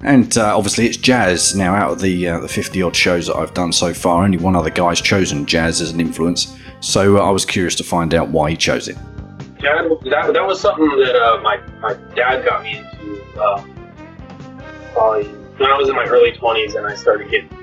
And 0.00 0.38
uh, 0.38 0.56
obviously 0.56 0.86
it's 0.86 0.96
jazz. 0.96 1.56
Now 1.56 1.74
out 1.74 1.90
of 1.90 2.00
the 2.00 2.28
uh, 2.28 2.38
the 2.38 2.48
50 2.48 2.80
odd 2.82 2.94
shows 2.94 3.26
that 3.26 3.34
I've 3.34 3.52
done 3.54 3.72
so 3.72 3.92
far, 3.92 4.22
only 4.22 4.38
one 4.38 4.54
other 4.54 4.70
guy's 4.70 5.00
chosen 5.00 5.44
jazz 5.46 5.80
as 5.80 5.90
an 5.90 6.00
influence. 6.00 6.56
So 6.78 7.18
uh, 7.18 7.22
I 7.22 7.30
was 7.30 7.44
curious 7.44 7.74
to 7.74 7.84
find 7.84 8.14
out 8.14 8.28
why 8.28 8.50
he 8.50 8.56
chose 8.56 8.86
it. 8.86 8.96
Yeah, 9.60 9.82
that, 9.82 10.32
that 10.32 10.46
was 10.46 10.60
something 10.60 10.86
that 10.86 11.16
uh, 11.16 11.40
my, 11.42 11.60
my 11.80 11.94
dad 12.14 12.44
got 12.44 12.62
me 12.62 12.78
into 12.78 13.42
um, 13.42 13.90
probably 14.92 15.24
when 15.24 15.68
I 15.68 15.76
was 15.76 15.88
in 15.88 15.96
my 15.96 16.04
early 16.04 16.30
20s 16.30 16.76
and 16.76 16.86
I 16.86 16.94
started 16.94 17.28
getting 17.28 17.57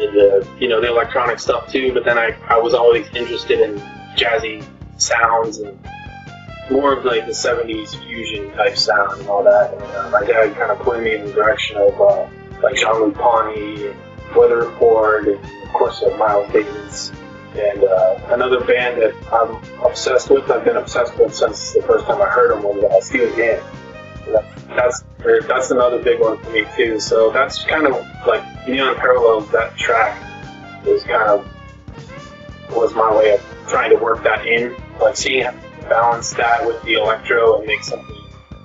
into, 0.00 0.46
you 0.58 0.68
know, 0.68 0.80
the 0.80 0.88
electronic 0.88 1.38
stuff 1.38 1.70
too. 1.70 1.92
But 1.92 2.04
then 2.04 2.18
I, 2.18 2.36
I 2.48 2.58
was 2.58 2.74
always 2.74 3.06
interested 3.14 3.60
in 3.60 3.80
jazzy 4.16 4.64
sounds 4.96 5.58
and 5.58 5.78
more 6.70 6.94
of 6.96 7.04
like 7.04 7.26
the 7.26 7.32
70s 7.32 7.96
fusion 8.04 8.50
type 8.52 8.76
sound 8.76 9.20
and 9.20 9.28
all 9.28 9.44
that. 9.44 9.74
And 9.74 9.82
uh, 9.82 10.10
my 10.10 10.24
dad 10.24 10.54
kind 10.56 10.70
of 10.70 10.78
pointed 10.78 11.04
me 11.04 11.14
in 11.16 11.26
the 11.26 11.32
direction 11.32 11.76
of 11.76 12.00
uh, 12.00 12.28
like 12.62 12.76
Jean-Luc 12.76 13.14
Ponty 13.14 13.88
and 13.88 13.96
Weather 14.34 14.58
Report 14.68 15.28
and 15.28 15.44
of 15.44 15.72
course 15.72 16.02
uh, 16.02 16.16
Miles 16.16 16.50
Davis. 16.52 17.12
And 17.54 17.84
uh, 17.84 18.18
another 18.30 18.64
band 18.64 19.00
that 19.00 19.14
I'm 19.32 19.54
obsessed 19.84 20.28
with, 20.30 20.50
I've 20.50 20.64
been 20.64 20.76
obsessed 20.76 21.16
with 21.18 21.34
since 21.34 21.72
the 21.72 21.82
first 21.82 22.06
time 22.06 22.20
I 22.20 22.26
heard 22.26 22.50
them 22.50 22.64
was 22.64 22.82
uh, 22.82 23.00
Steely 23.00 23.34
Dan. 23.36 23.62
That's 24.68 25.04
that's 25.46 25.70
another 25.70 26.02
big 26.02 26.20
one 26.20 26.38
for 26.38 26.50
me 26.50 26.66
too. 26.76 27.00
So 27.00 27.30
that's 27.30 27.64
kind 27.64 27.86
of 27.86 27.92
like 28.26 28.42
Neon 28.68 28.96
Parallels. 28.96 29.50
That 29.50 29.76
track 29.76 30.20
is 30.86 31.02
kind 31.04 31.28
of 31.28 31.50
was 32.70 32.94
my 32.94 33.14
way 33.16 33.32
of 33.34 33.40
trying 33.68 33.90
to 33.90 33.96
work 33.96 34.22
that 34.24 34.46
in, 34.46 34.74
like 35.00 35.16
seeing 35.16 35.44
how 35.44 35.50
to 35.52 35.58
balance 35.88 36.32
that 36.34 36.66
with 36.66 36.82
the 36.82 36.94
electro 36.94 37.58
and 37.58 37.66
make 37.66 37.82
something 37.84 38.16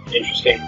interesting. 0.08 0.60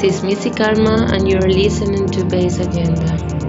This 0.00 0.16
is 0.16 0.22
Missy 0.22 0.48
Karma, 0.48 1.08
and 1.12 1.28
you're 1.28 1.42
listening 1.42 2.06
to 2.06 2.24
Bass 2.24 2.58
Agenda. 2.58 3.39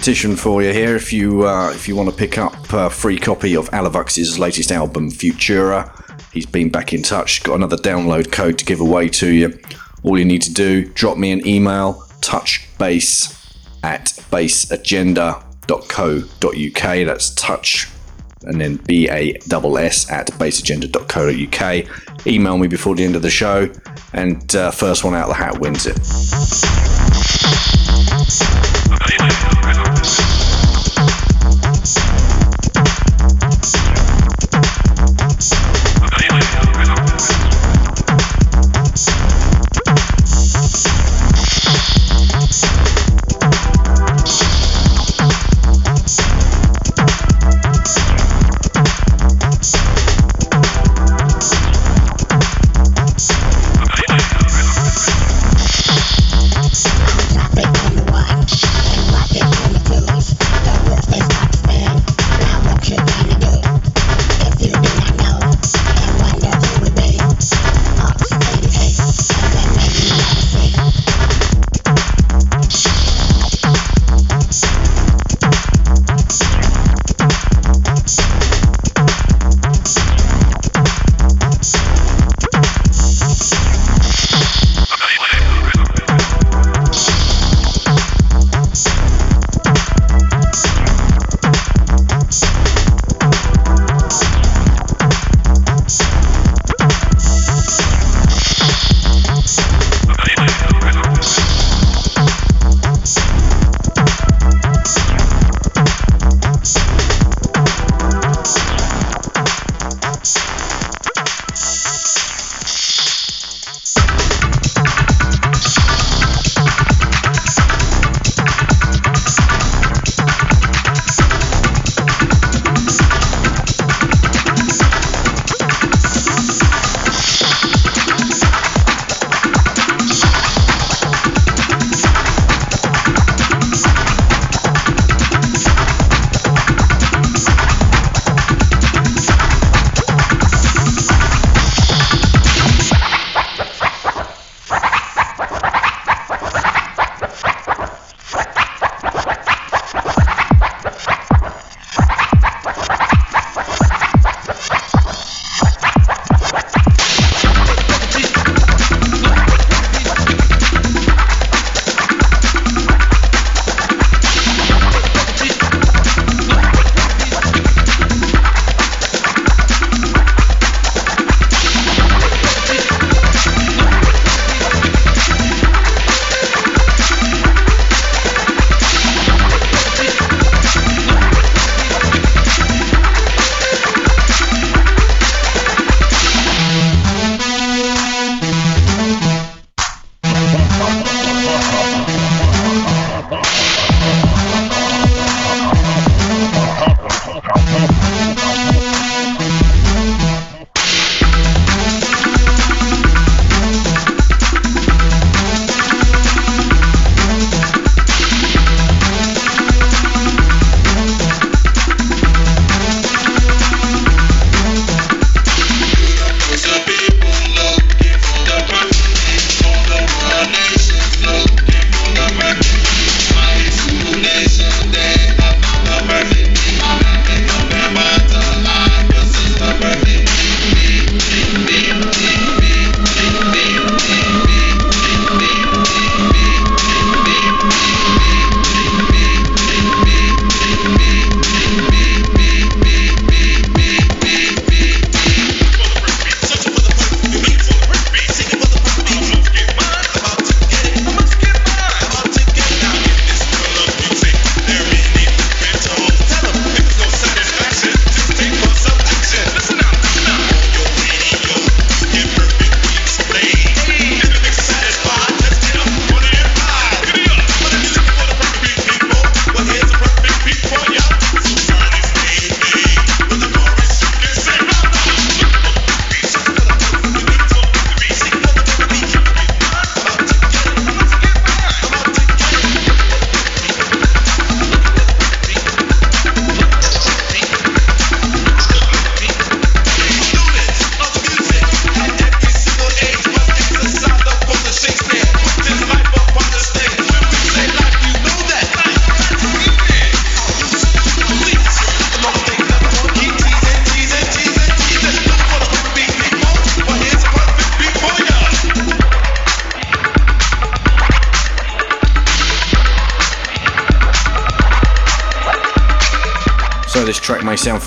Competition 0.00 0.34
for 0.34 0.62
you 0.62 0.72
here. 0.72 0.96
If 0.96 1.12
you 1.12 1.46
uh, 1.46 1.72
if 1.74 1.86
you 1.86 1.94
want 1.94 2.08
to 2.08 2.16
pick 2.16 2.38
up 2.38 2.54
a 2.72 2.88
free 2.88 3.18
copy 3.18 3.54
of 3.54 3.68
Alavux's 3.68 4.38
latest 4.38 4.72
album 4.72 5.10
Futura, 5.10 5.92
he's 6.32 6.46
been 6.46 6.70
back 6.70 6.94
in 6.94 7.02
touch. 7.02 7.42
Got 7.42 7.56
another 7.56 7.76
download 7.76 8.32
code 8.32 8.56
to 8.60 8.64
give 8.64 8.80
away 8.80 9.10
to 9.10 9.28
you. 9.28 9.60
All 10.02 10.18
you 10.18 10.24
need 10.24 10.40
to 10.40 10.54
do, 10.54 10.86
drop 10.86 11.18
me 11.18 11.32
an 11.32 11.46
email, 11.46 12.02
touchbase 12.22 13.54
at 13.82 14.06
bassagenda.co.uk. 14.32 17.06
That's 17.06 17.34
touch 17.34 17.90
and 18.44 18.58
then 18.58 18.76
B 18.76 19.06
A 19.10 19.34
S 19.34 20.10
at 20.10 20.28
bassagenda.co.uk. 20.28 22.26
Email 22.26 22.56
me 22.56 22.68
before 22.68 22.94
the 22.94 23.04
end 23.04 23.16
of 23.16 23.22
the 23.22 23.28
show, 23.28 23.70
and 24.14 24.56
uh, 24.56 24.70
first 24.70 25.04
one 25.04 25.12
out 25.12 25.28
the 25.28 25.34
hat 25.34 25.60
wins 25.60 25.86
it. 25.86 25.98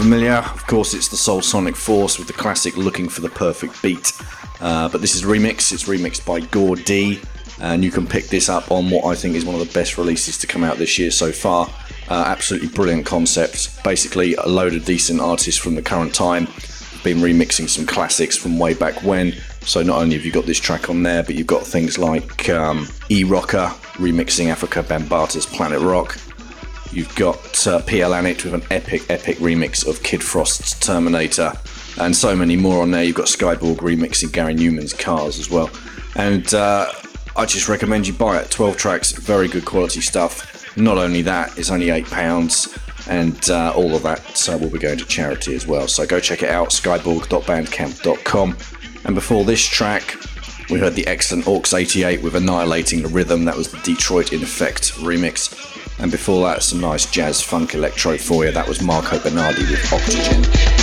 Familiar. 0.03 0.33
Of 0.33 0.67
course, 0.67 0.93
it's 0.93 1.07
the 1.07 1.15
Soul 1.15 1.41
Sonic 1.41 1.77
Force 1.77 2.19
with 2.19 2.27
the 2.27 2.33
classic 2.33 2.75
Looking 2.75 3.07
for 3.07 3.21
the 3.21 3.29
Perfect 3.29 3.81
Beat. 3.81 4.11
Uh, 4.59 4.89
but 4.89 4.99
this 4.99 5.15
is 5.15 5.23
remix, 5.23 5.71
it's 5.71 5.85
remixed 5.85 6.25
by 6.25 6.41
Gore 6.41 6.75
D, 6.75 7.21
and 7.61 7.85
you 7.85 7.89
can 7.89 8.05
pick 8.05 8.25
this 8.25 8.49
up 8.49 8.69
on 8.69 8.89
what 8.89 9.05
I 9.05 9.15
think 9.15 9.33
is 9.37 9.45
one 9.45 9.55
of 9.55 9.65
the 9.65 9.73
best 9.73 9.97
releases 9.97 10.37
to 10.39 10.45
come 10.45 10.61
out 10.61 10.75
this 10.75 10.99
year 10.99 11.09
so 11.09 11.31
far. 11.31 11.69
Uh, 12.09 12.25
absolutely 12.27 12.67
brilliant 12.67 13.05
concepts. 13.05 13.81
Basically, 13.81 14.35
a 14.35 14.45
load 14.45 14.73
of 14.73 14.83
decent 14.83 15.21
artists 15.21 15.57
from 15.57 15.75
the 15.75 15.81
current 15.81 16.13
time 16.13 16.47
been 17.05 17.19
remixing 17.19 17.69
some 17.69 17.85
classics 17.85 18.35
from 18.35 18.59
way 18.59 18.73
back 18.73 19.03
when. 19.03 19.31
So 19.61 19.83
not 19.83 20.01
only 20.01 20.17
have 20.17 20.25
you 20.25 20.33
got 20.33 20.45
this 20.45 20.59
track 20.59 20.89
on 20.89 21.03
there, 21.03 21.23
but 21.23 21.35
you've 21.35 21.47
got 21.47 21.65
things 21.65 21.97
like 21.97 22.49
um, 22.49 22.89
E 23.09 23.23
Rocker 23.23 23.71
remixing 23.93 24.53
Afrika 24.53 24.83
Bambaataa's 24.83 25.45
Planet 25.45 25.79
Rock. 25.79 26.17
You've 26.91 27.15
got 27.15 27.52
uh, 27.67 27.81
PL 27.83 28.11
Anit 28.11 28.43
with 28.43 28.53
an 28.53 28.63
epic, 28.71 29.03
epic 29.09 29.37
remix 29.37 29.87
of 29.87 30.03
Kid 30.03 30.23
Frost's 30.23 30.79
Terminator, 30.79 31.53
and 31.99 32.15
so 32.15 32.35
many 32.35 32.55
more 32.55 32.81
on 32.81 32.91
there. 32.91 33.03
You've 33.03 33.15
got 33.15 33.27
Skyborg 33.27 33.77
remixing 33.77 34.31
Gary 34.31 34.55
Numan's 34.55 34.93
Cars 34.93 35.39
as 35.39 35.49
well. 35.49 35.69
And 36.15 36.53
uh, 36.53 36.91
I 37.35 37.45
just 37.45 37.67
recommend 37.67 38.07
you 38.07 38.13
buy 38.13 38.39
it. 38.39 38.51
12 38.51 38.77
tracks, 38.77 39.11
very 39.11 39.47
good 39.47 39.65
quality 39.65 40.01
stuff. 40.01 40.77
Not 40.77 40.97
only 40.97 41.21
that, 41.23 41.57
it's 41.57 41.71
only 41.71 41.87
£8 41.87 42.79
and 43.07 43.49
uh, 43.49 43.73
all 43.75 43.95
of 43.95 44.03
that 44.03 44.49
uh, 44.49 44.57
will 44.57 44.69
be 44.69 44.79
going 44.79 44.97
to 44.97 45.05
charity 45.05 45.55
as 45.55 45.67
well. 45.67 45.87
So 45.87 46.05
go 46.05 46.19
check 46.19 46.43
it 46.43 46.49
out, 46.49 46.69
skyborg.bandcamp.com. 46.69 48.57
And 49.05 49.15
before 49.15 49.43
this 49.43 49.65
track, 49.65 50.15
we 50.69 50.79
heard 50.79 50.93
the 50.93 51.05
excellent 51.07 51.45
Orcs 51.45 51.77
88 51.77 52.23
with 52.23 52.35
Annihilating 52.35 53.01
the 53.01 53.09
Rhythm. 53.09 53.45
That 53.45 53.57
was 53.57 53.71
the 53.71 53.79
Detroit 53.79 54.31
in 54.31 54.41
Effect 54.41 54.93
remix. 54.93 55.52
And 56.03 56.11
before 56.11 56.45
that, 56.49 56.63
some 56.63 56.81
nice 56.81 57.09
jazz 57.09 57.41
funk 57.41 57.75
electro 57.75 58.17
for 58.17 58.43
you. 58.43 58.51
That 58.51 58.67
was 58.67 58.81
Marco 58.81 59.17
Bernardi 59.19 59.61
with 59.61 59.93
Oxygen. 59.93 60.82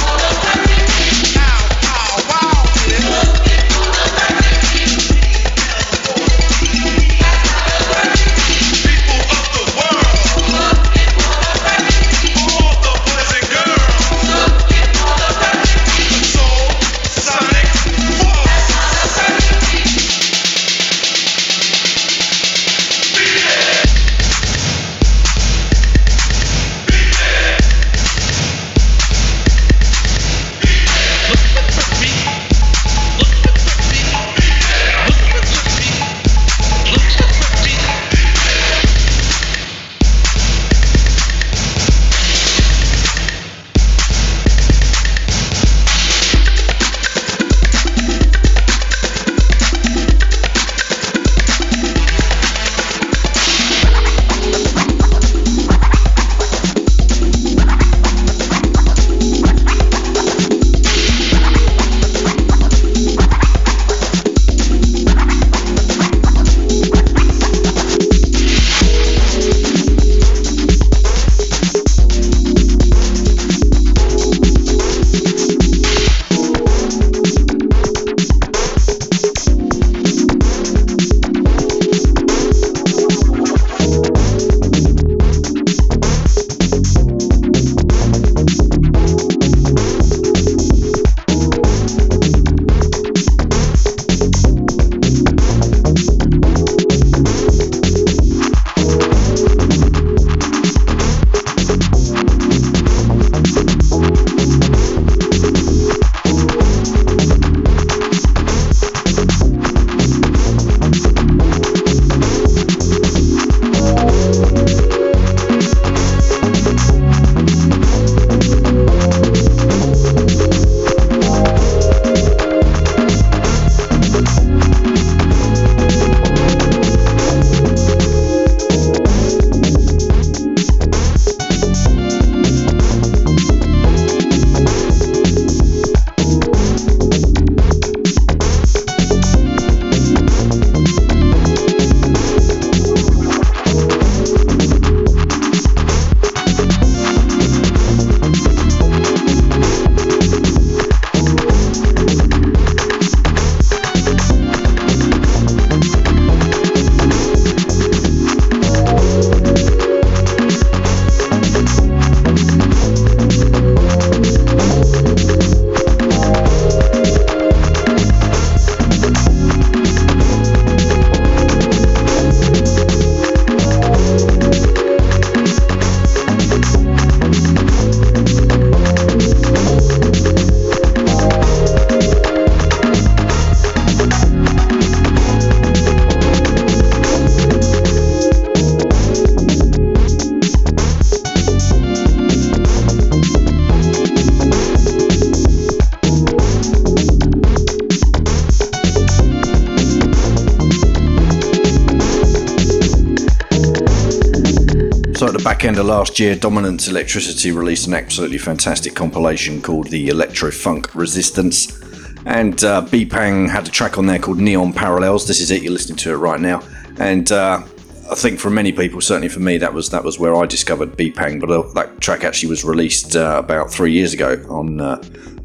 Of 205.81 205.86
last 205.86 206.20
year, 206.20 206.35
Dominance 206.35 206.89
Electricity 206.89 207.52
released 207.52 207.86
an 207.86 207.94
absolutely 207.94 208.39
fantastic 208.39 208.94
compilation 208.94 209.62
called 209.62 209.89
the 209.89 210.09
Electro 210.09 210.51
Funk 210.51 210.94
Resistance. 210.94 211.81
And 212.27 212.62
uh, 212.62 212.82
Beepang 212.82 213.48
had 213.48 213.66
a 213.66 213.70
track 213.70 213.97
on 213.97 214.07
there 214.07 214.19
called 214.19 214.39
Neon 214.39 214.73
Parallels. 214.73 215.27
This 215.27 215.40
is 215.40 215.51
it, 215.51 215.62
you're 215.62 215.73
listening 215.73 215.97
to 215.98 216.12
it 216.12 216.16
right 216.16 216.40
now. 216.40 216.62
And 216.98 217.32
uh, 217.32 217.62
I 218.11 218.15
think 218.15 218.39
for 218.39 218.51
many 218.51 218.73
people, 218.73 219.01
certainly 219.01 219.28
for 219.28 219.40
me, 219.40 219.59
that 219.59 219.73
was 219.73 219.90
that 219.90 220.05
was 220.05 220.19
where 220.19 220.36
I 220.36 220.44
discovered 220.44 220.97
Beepang. 220.97 221.40
But 221.40 221.51
uh, 221.51 221.73
that 221.74 222.01
track 222.01 222.24
actually 222.24 222.51
was 222.51 222.65
released 222.65 223.16
uh, 223.16 223.40
about 223.43 223.73
three 223.73 223.93
years 223.93 224.12
ago 224.12 224.44
on 224.51 224.81
uh, 224.81 225.02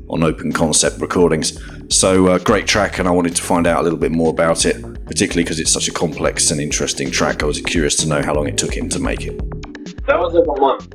on 0.09 0.23
Open 0.23 0.51
Concept 0.51 0.99
Recordings. 0.99 1.59
So 1.89 2.27
uh, 2.27 2.39
great 2.39 2.67
track, 2.67 2.99
and 2.99 3.07
I 3.07 3.11
wanted 3.11 3.35
to 3.35 3.41
find 3.41 3.67
out 3.67 3.79
a 3.79 3.83
little 3.83 3.99
bit 3.99 4.11
more 4.11 4.31
about 4.31 4.65
it, 4.65 4.81
particularly 5.05 5.43
because 5.43 5.59
it's 5.59 5.71
such 5.71 5.87
a 5.87 5.91
complex 5.91 6.51
and 6.51 6.59
interesting 6.59 7.11
track. 7.11 7.43
I 7.43 7.45
was 7.45 7.61
curious 7.61 7.95
to 7.97 8.07
know 8.07 8.21
how 8.21 8.33
long 8.33 8.47
it 8.47 8.57
took 8.57 8.75
him 8.75 8.89
to 8.89 8.99
make 8.99 9.23
it 9.23 9.44
like 10.35 10.57
a 10.57 10.61
month. 10.61 10.93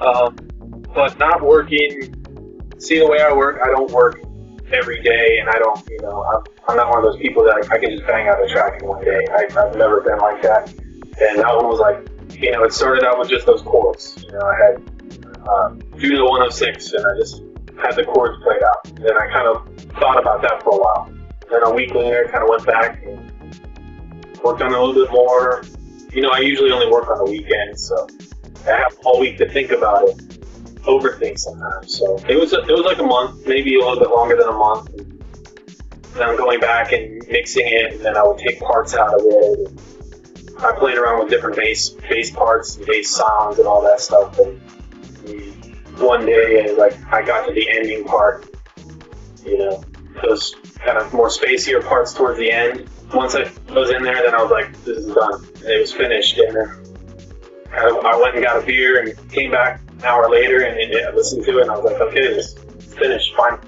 Um, 0.00 0.36
but 0.94 1.18
not 1.18 1.42
working. 1.42 2.14
See 2.78 2.98
the 2.98 3.06
way 3.06 3.20
I 3.20 3.32
work, 3.32 3.60
I 3.62 3.68
don't 3.68 3.90
work 3.90 4.20
every 4.72 5.02
day, 5.02 5.38
and 5.40 5.48
I 5.48 5.58
don't, 5.58 5.88
you 5.88 6.00
know, 6.02 6.22
I'm, 6.24 6.42
I'm 6.68 6.76
not 6.76 6.88
one 6.88 6.98
of 6.98 7.04
those 7.04 7.20
people 7.20 7.44
that 7.44 7.54
I, 7.54 7.74
I 7.74 7.78
can 7.78 7.90
just 7.90 8.06
bang 8.06 8.28
out 8.28 8.42
a 8.42 8.48
track 8.48 8.82
in 8.82 8.88
one 8.88 9.04
day. 9.04 9.26
I, 9.30 9.44
I've 9.44 9.76
never 9.76 10.00
been 10.00 10.18
like 10.18 10.42
that. 10.42 10.68
And 11.20 11.38
that 11.38 11.56
one 11.56 11.66
was 11.66 11.80
like, 11.80 12.06
you 12.38 12.50
know, 12.50 12.64
it 12.64 12.72
started 12.72 13.04
out 13.04 13.18
with 13.18 13.28
just 13.28 13.46
those 13.46 13.62
chords. 13.62 14.22
You 14.22 14.32
know, 14.32 14.40
I 14.40 14.56
had 14.56 14.96
um, 15.48 15.82
Juno 15.98 16.28
106, 16.28 16.92
and 16.92 17.06
I 17.06 17.18
just 17.18 17.42
had 17.80 17.96
the 17.96 18.04
chords 18.04 18.42
played 18.42 18.62
out. 18.62 18.84
Then 18.96 19.16
I 19.16 19.26
kind 19.32 19.46
of 19.48 19.68
thought 19.98 20.20
about 20.20 20.42
that 20.42 20.62
for 20.62 20.74
a 20.74 20.78
while. 20.78 21.12
Then 21.50 21.62
a 21.62 21.70
week 21.72 21.94
later, 21.94 22.26
I 22.26 22.30
kind 22.30 22.42
of 22.42 22.48
went 22.50 22.66
back 22.66 23.02
and 23.04 23.30
worked 24.42 24.60
on 24.62 24.72
it 24.72 24.78
a 24.78 24.82
little 24.82 24.94
bit 24.94 25.12
more. 25.12 25.62
You 26.12 26.22
know, 26.22 26.30
I 26.30 26.38
usually 26.38 26.72
only 26.72 26.90
work 26.90 27.08
on 27.08 27.24
the 27.24 27.30
weekends, 27.30 27.86
so 27.86 28.06
have 28.66 28.96
all 29.04 29.20
week 29.20 29.38
to 29.38 29.48
think 29.48 29.70
about 29.70 30.08
it, 30.08 30.16
overthink 30.82 31.38
sometimes. 31.38 31.96
So 31.96 32.16
it 32.28 32.38
was 32.38 32.52
it 32.52 32.68
was 32.68 32.84
like 32.84 32.98
a 32.98 33.04
month, 33.04 33.46
maybe 33.46 33.74
a 33.74 33.78
little 33.78 33.98
bit 33.98 34.10
longer 34.10 34.36
than 34.36 34.48
a 34.48 34.52
month. 34.52 34.90
And 36.14 36.24
I'm 36.24 36.36
going 36.36 36.60
back 36.60 36.92
and 36.92 37.22
mixing 37.28 37.66
it, 37.66 37.94
and 37.94 38.00
then 38.00 38.16
I 38.16 38.22
would 38.22 38.38
take 38.38 38.60
parts 38.60 38.94
out 38.94 39.14
of 39.14 39.20
it. 39.22 39.80
I 40.58 40.72
played 40.72 40.96
around 40.96 41.18
with 41.20 41.28
different 41.28 41.56
bass 41.56 41.90
bass 41.90 42.30
parts, 42.30 42.76
and 42.76 42.86
bass 42.86 43.10
sounds, 43.10 43.58
and 43.58 43.66
all 43.68 43.82
that 43.82 44.00
stuff. 44.00 44.38
And 44.38 44.60
one 45.98 46.24
day, 46.24 46.64
uh, 46.64 46.76
like 46.76 46.96
I 47.12 47.22
got 47.22 47.46
to 47.46 47.52
the 47.52 47.68
ending 47.70 48.04
part, 48.04 48.46
you 49.44 49.58
know, 49.58 49.84
those 50.22 50.54
kind 50.76 50.98
of 50.98 51.12
more 51.12 51.28
spacier 51.28 51.84
parts 51.84 52.14
towards 52.14 52.38
the 52.38 52.50
end. 52.50 52.88
Once 53.14 53.34
I 53.34 53.50
was 53.72 53.90
in 53.90 54.02
there, 54.02 54.22
then 54.22 54.34
I 54.34 54.42
was 54.42 54.50
like, 54.50 54.72
this 54.84 54.98
is 54.98 55.14
done. 55.14 55.46
And 55.56 55.64
it 55.64 55.80
was 55.80 55.92
finished. 55.92 56.38
And 56.38 56.56
then 56.56 56.85
I, 57.72 58.18
went 58.20 58.34
and 58.34 58.44
got 58.44 58.62
a 58.62 58.66
beer 58.66 59.00
and 59.00 59.30
came 59.30 59.50
back 59.50 59.80
an 59.98 60.04
hour 60.04 60.30
later 60.30 60.62
and, 60.62 60.78
and 60.78 61.06
I 61.06 61.14
listened 61.14 61.44
to 61.44 61.58
it 61.58 61.62
and 61.62 61.70
I 61.70 61.76
was 61.76 61.84
like, 61.84 62.00
okay, 62.00 62.34
this 62.34 62.54
is 62.54 62.94
finished, 62.94 63.34
fine. 63.36 63.58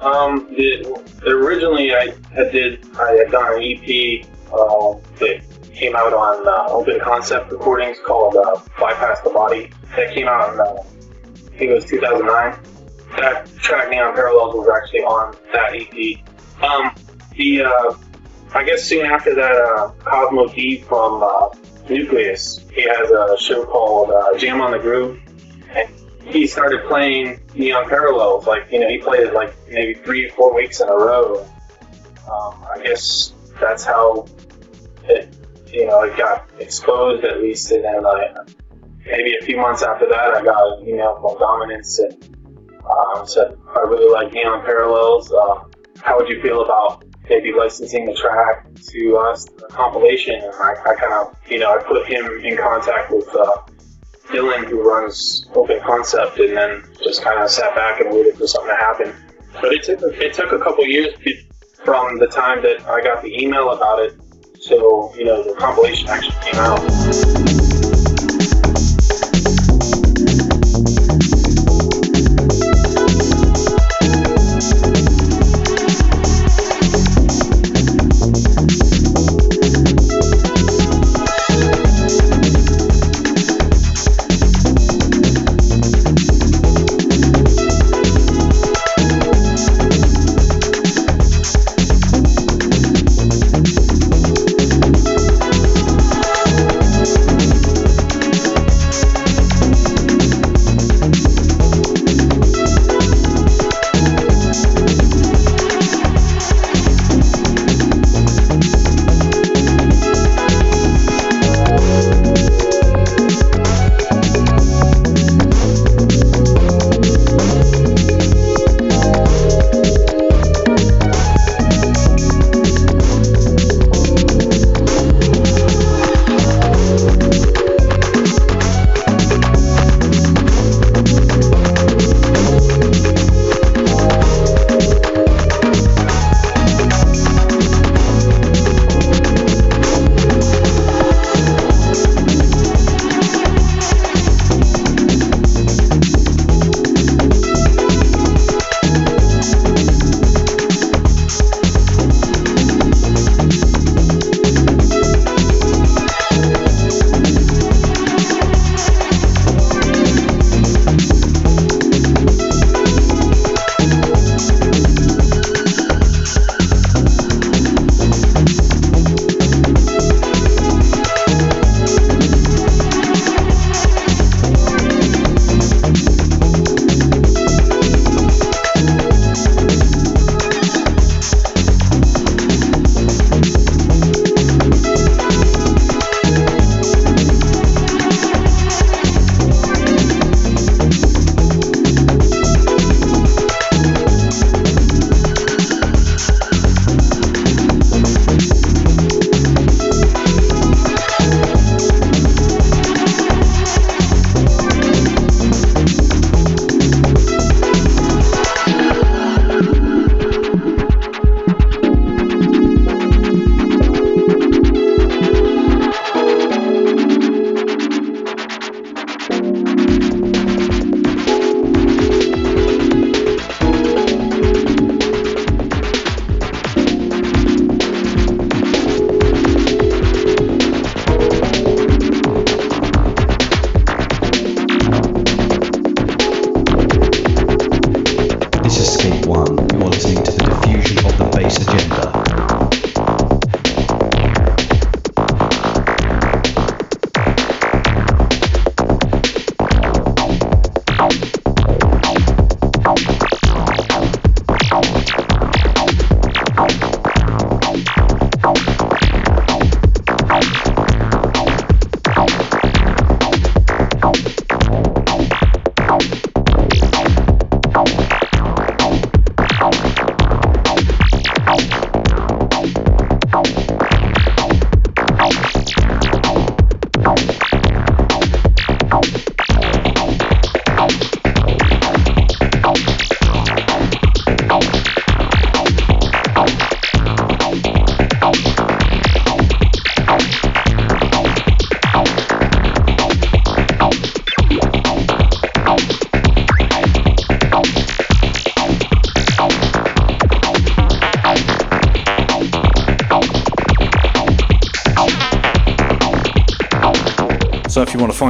Um, 0.00 0.48
the, 0.50 1.00
originally 1.26 1.94
I 1.94 2.14
had 2.34 2.50
did 2.50 2.84
I 2.96 3.12
had 3.12 3.30
done 3.30 3.54
an 3.54 3.62
EP 3.62 4.26
uh, 4.52 4.94
that 5.20 5.42
came 5.72 5.94
out 5.94 6.12
on 6.12 6.46
uh, 6.46 6.72
Open 6.72 6.98
Concept 7.00 7.52
Recordings 7.52 7.98
called 8.04 8.36
uh, 8.36 8.60
Bypass 8.78 9.20
the 9.20 9.30
Body. 9.30 9.70
That 9.96 10.12
came 10.12 10.26
out 10.26 10.54
in 10.54 10.60
uh, 10.60 10.64
I 10.64 11.56
think 11.56 11.70
it 11.70 11.74
was 11.74 11.84
2009. 11.84 12.58
That 13.16 13.46
track 13.58 13.90
Neon 13.90 14.14
Parallels 14.14 14.54
was 14.54 14.68
actually 14.74 15.00
on 15.00 15.36
that 15.52 15.74
EP. 15.74 16.18
Um, 16.64 16.94
the 17.36 17.62
uh, 17.62 17.94
I 18.54 18.64
guess 18.64 18.84
soon 18.84 19.06
after 19.06 19.34
that, 19.34 19.54
uh, 19.54 19.92
Cosmo 20.04 20.48
D 20.48 20.82
from 20.82 21.22
uh, 21.22 21.48
Nucleus, 21.92 22.58
he 22.72 22.82
has 22.82 23.10
a 23.10 23.36
show 23.38 23.64
called 23.64 24.10
uh, 24.10 24.36
Jam 24.38 24.60
on 24.60 24.72
the 24.72 24.78
Groove, 24.78 25.20
and 25.74 25.88
he 26.24 26.46
started 26.46 26.86
playing 26.86 27.40
Neon 27.54 27.88
Parallels. 27.88 28.46
Like 28.46 28.70
you 28.70 28.80
know, 28.80 28.88
he 28.88 28.98
played 28.98 29.20
it 29.20 29.34
like 29.34 29.54
maybe 29.68 29.94
three, 29.94 30.28
four 30.30 30.54
weeks 30.54 30.80
in 30.80 30.88
a 30.88 30.94
row. 30.94 31.44
Um, 32.30 32.64
I 32.72 32.80
guess 32.82 33.32
that's 33.60 33.84
how 33.84 34.26
it, 35.04 35.34
you 35.66 35.86
know, 35.86 36.02
it 36.02 36.16
got 36.16 36.48
exposed 36.58 37.24
at 37.24 37.40
least, 37.40 37.70
and 37.70 37.84
then 37.84 38.06
I 38.06 38.34
maybe 39.04 39.36
a 39.40 39.44
few 39.44 39.56
months 39.56 39.82
after 39.82 40.06
that, 40.08 40.34
I 40.34 40.42
got 40.42 40.78
an 40.78 40.88
email 40.88 41.18
from 41.20 41.38
Dominance 41.38 41.98
and 41.98 42.36
um, 42.84 43.26
said, 43.26 43.56
I 43.74 43.80
really 43.80 44.10
like 44.10 44.32
Neon 44.32 44.64
Parallels. 44.64 45.32
Uh, 45.32 45.64
how 46.00 46.18
would 46.18 46.28
you 46.28 46.40
feel 46.42 46.64
about 46.64 47.04
maybe 47.28 47.52
licensing 47.52 48.06
the 48.06 48.14
track 48.14 48.66
to 48.74 49.16
us, 49.16 49.46
a 49.58 49.72
compilation? 49.72 50.34
And 50.34 50.52
I, 50.54 50.74
I 50.86 50.94
kind 50.94 51.12
of, 51.12 51.36
you 51.48 51.58
know, 51.58 51.72
I 51.72 51.82
put 51.82 52.06
him 52.06 52.26
in 52.44 52.56
contact 52.56 53.10
with 53.10 53.28
uh, 53.28 53.62
Dylan, 54.28 54.68
who 54.68 54.82
runs 54.82 55.46
Open 55.54 55.80
Concept, 55.80 56.38
and 56.38 56.56
then 56.56 56.84
just 57.02 57.22
kind 57.22 57.40
of 57.40 57.50
sat 57.50 57.74
back 57.74 58.00
and 58.00 58.10
waited 58.12 58.36
for 58.36 58.46
something 58.46 58.70
to 58.70 58.76
happen. 58.76 59.14
But 59.60 59.72
it 59.72 59.82
took 59.82 60.00
it 60.02 60.32
took 60.34 60.52
a 60.52 60.58
couple 60.58 60.86
years 60.86 61.14
from 61.84 62.18
the 62.18 62.26
time 62.26 62.62
that 62.62 62.80
I 62.86 63.02
got 63.02 63.22
the 63.22 63.36
email 63.36 63.70
about 63.72 64.00
it 64.00 64.14
till 64.66 65.12
you 65.16 65.24
know 65.24 65.42
the 65.42 65.54
compilation 65.58 66.08
actually 66.08 66.36
came 66.42 66.60
out. 66.60 67.61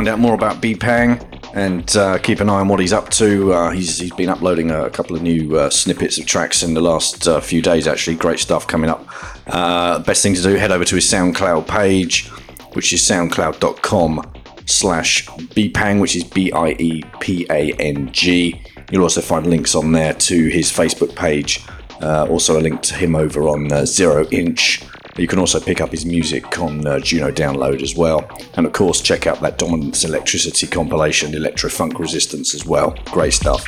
Find 0.03 0.15
out 0.15 0.19
more 0.19 0.35
about 0.35 0.61
Biepang 0.61 1.55
and 1.55 1.97
uh, 1.97 2.19
keep 2.19 2.41
an 2.41 2.51
eye 2.51 2.59
on 2.59 2.67
what 2.67 2.81
he's 2.81 2.93
up 2.93 3.09
to, 3.11 3.53
uh, 3.53 3.71
he's, 3.71 4.01
he's 4.01 4.13
been 4.13 4.31
uploading 4.31 4.73
a 4.73 4.91
couple 4.91 5.15
of 5.15 5.23
new 5.23 5.57
uh, 5.57 5.71
snippets 5.71 6.19
of 6.19 6.27
tracks 6.27 6.65
in 6.65 6.75
the 6.75 6.81
last 6.81 7.29
uh, 7.29 7.41
few 7.41 7.63
days, 7.63 7.87
actually. 7.87 8.17
Great 8.17 8.41
stuff 8.41 8.67
coming 8.67 8.91
up. 8.91 9.07
Uh, 9.47 10.01
best 10.01 10.25
thing 10.25 10.35
to 10.35 10.43
do, 10.43 10.57
head 10.57 10.73
over 10.73 10.85
to 10.85 10.97
his 10.97 11.05
SoundCloud 11.05 11.69
page, 11.69 12.27
which 12.73 12.93
is 12.93 13.01
soundcloud.com 13.03 14.29
slash 14.67 15.25
biepang, 15.27 16.01
which 16.01 16.17
is 16.17 16.25
B-I-E-P-A-N-G. 16.25 17.05
You'll 18.91 19.03
also 19.05 19.21
find 19.21 19.47
links 19.47 19.77
on 19.77 19.93
there 19.93 20.15
to 20.15 20.49
his 20.49 20.73
Facebook 20.73 21.15
page, 21.15 21.65
uh, 22.01 22.27
also 22.29 22.59
a 22.59 22.61
link 22.61 22.83
to 22.83 22.97
him 22.97 23.15
over 23.15 23.47
on 23.47 23.87
Zero 23.87 24.27
Inch. 24.33 24.83
You 25.17 25.29
can 25.29 25.39
also 25.39 25.61
pick 25.61 25.81
up 25.81 25.93
his 25.93 26.05
music 26.05 26.59
on 26.59 26.83
Juno 27.03 27.31
Download 27.31 27.81
as 27.83 27.95
well. 27.95 28.29
And 28.55 28.67
of 28.67 28.73
course, 28.73 29.01
check 29.01 29.27
out 29.27 29.41
that 29.41 29.59
Dominance 29.59 30.05
Electricity 30.05 30.67
compilation, 30.67 31.35
Electro 31.35 31.71
Funk 31.71 31.99
Resistance 31.99 32.55
as 32.55 32.67
well. 32.67 32.95
Great 33.07 33.33
stuff. 33.33 33.65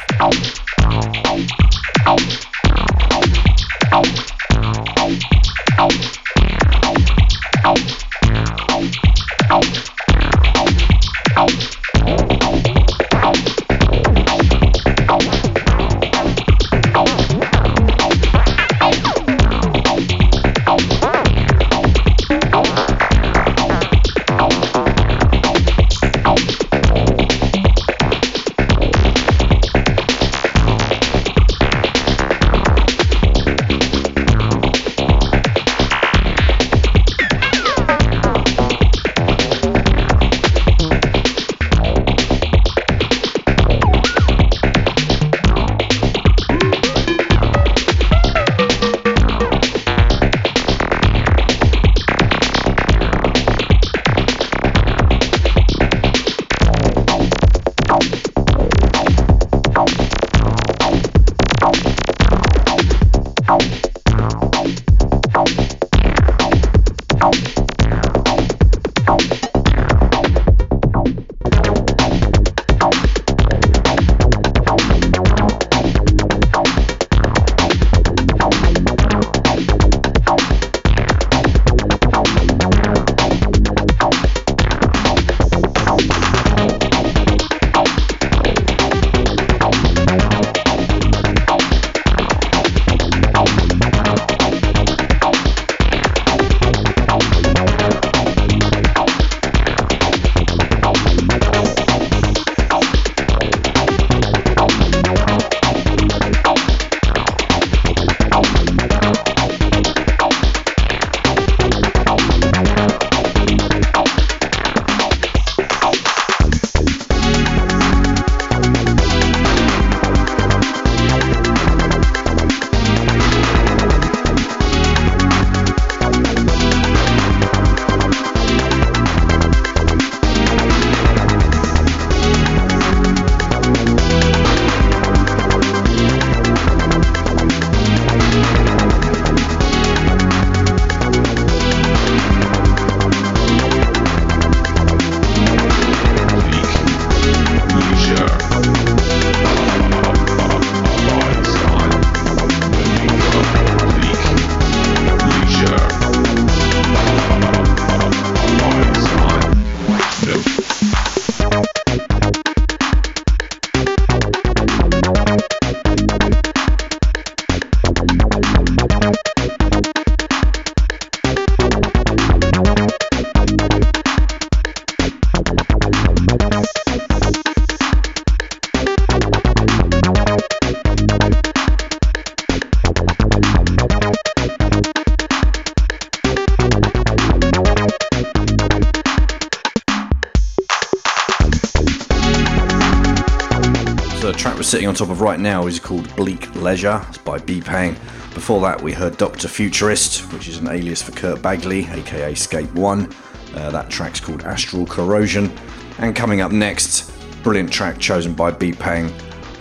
Sitting 194.74 194.88
on 194.88 194.94
top 194.96 195.10
of 195.10 195.20
right 195.20 195.38
now 195.38 195.68
is 195.68 195.78
called 195.78 196.12
Bleak 196.16 196.52
Leisure. 196.56 197.00
It's 197.08 197.18
by 197.18 197.38
Biepang. 197.38 197.94
Before 198.34 198.60
that, 198.62 198.82
we 198.82 198.92
heard 198.92 199.16
Dr. 199.16 199.46
Futurist, 199.46 200.32
which 200.32 200.48
is 200.48 200.58
an 200.58 200.66
alias 200.66 201.00
for 201.00 201.12
Kurt 201.12 201.40
Bagley, 201.40 201.86
aka 201.92 202.34
Scape 202.34 202.74
One. 202.74 203.08
Uh, 203.54 203.70
that 203.70 203.88
track's 203.88 204.18
called 204.18 204.42
Astral 204.42 204.84
Corrosion. 204.84 205.56
And 205.98 206.16
coming 206.16 206.40
up 206.40 206.50
next, 206.50 207.12
brilliant 207.44 207.72
track 207.72 208.00
chosen 208.00 208.34
by 208.34 208.50
Biepang. 208.50 209.12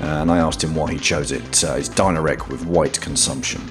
Uh, 0.02 0.06
and 0.24 0.32
I 0.32 0.40
asked 0.40 0.64
him 0.64 0.74
why 0.74 0.92
he 0.92 0.98
chose 0.98 1.32
it. 1.32 1.64
Uh, 1.64 1.74
it's 1.74 1.90
Dynarec 1.90 2.48
with 2.48 2.66
White 2.66 3.00
Consumption. 3.00 3.62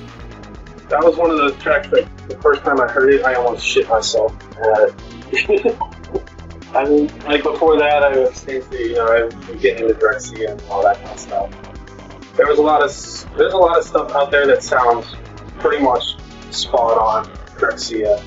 That 0.90 1.02
was 1.02 1.16
one 1.16 1.32
of 1.32 1.38
those 1.38 1.56
tracks 1.60 1.88
that 1.88 2.06
the 2.28 2.36
first 2.36 2.62
time 2.62 2.80
I 2.80 2.86
heard 2.86 3.12
it, 3.12 3.24
I 3.24 3.34
almost 3.34 3.66
shit 3.66 3.88
myself. 3.88 4.32
I 6.74 6.84
mean, 6.88 7.18
like 7.24 7.42
before 7.42 7.78
that, 7.78 8.02
I 8.02 8.18
was 8.18 8.40
thinking, 8.40 8.78
you 8.78 8.94
know, 8.94 9.06
I 9.06 9.24
was 9.24 9.34
getting 9.60 9.88
into 9.88 9.94
Drexciya 9.94 10.52
and 10.52 10.62
all 10.70 10.82
that 10.82 10.96
kind 10.96 11.10
of 11.10 11.18
stuff. 11.18 11.50
There 12.36 12.46
was 12.46 12.58
a 12.58 12.62
lot 12.62 12.82
of 12.82 13.36
there's 13.36 13.52
a 13.52 13.58
lot 13.58 13.78
of 13.78 13.84
stuff 13.84 14.12
out 14.12 14.30
there 14.30 14.46
that 14.46 14.62
sounds 14.62 15.14
pretty 15.58 15.82
much 15.82 16.16
spot 16.50 16.96
on 16.96 17.26
Drexciya, 17.58 18.22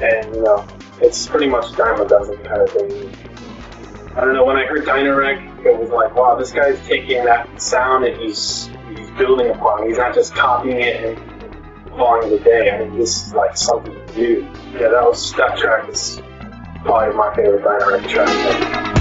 and 0.00 0.34
you 0.34 0.42
know, 0.42 0.66
it's 1.02 1.26
pretty 1.26 1.46
much 1.46 1.76
dime 1.76 2.00
a 2.00 2.08
dozen 2.08 2.36
kind 2.38 2.62
of 2.62 2.70
thing. 2.70 3.14
I 4.16 4.24
don't 4.24 4.32
know. 4.32 4.44
When 4.44 4.56
I 4.56 4.64
heard 4.64 4.84
Dynarec, 4.84 5.66
it 5.66 5.78
was 5.78 5.90
like, 5.90 6.14
wow, 6.14 6.36
this 6.36 6.52
guy's 6.52 6.80
taking 6.86 7.24
that 7.24 7.60
sound 7.60 8.04
and 8.04 8.16
he's 8.20 8.70
he's 8.96 9.10
building 9.18 9.50
upon 9.50 9.82
it. 9.82 9.88
He's 9.88 9.98
not 9.98 10.14
just 10.14 10.34
copying 10.34 10.80
it 10.80 11.04
and 11.04 11.90
calling 11.90 12.32
it 12.32 12.40
a 12.40 12.44
day. 12.44 12.70
I 12.70 12.84
mean, 12.84 12.98
this 12.98 13.26
is 13.26 13.34
like 13.34 13.56
something 13.56 13.94
new. 14.16 14.42
Yeah, 14.72 14.88
that 14.88 15.02
was 15.04 15.32
that 15.34 15.58
track 15.58 15.88
is 15.88 16.22
probably 16.84 17.16
my 17.16 17.34
favorite 17.34 17.62
Dynarec 17.62 18.08
track. 18.08 18.93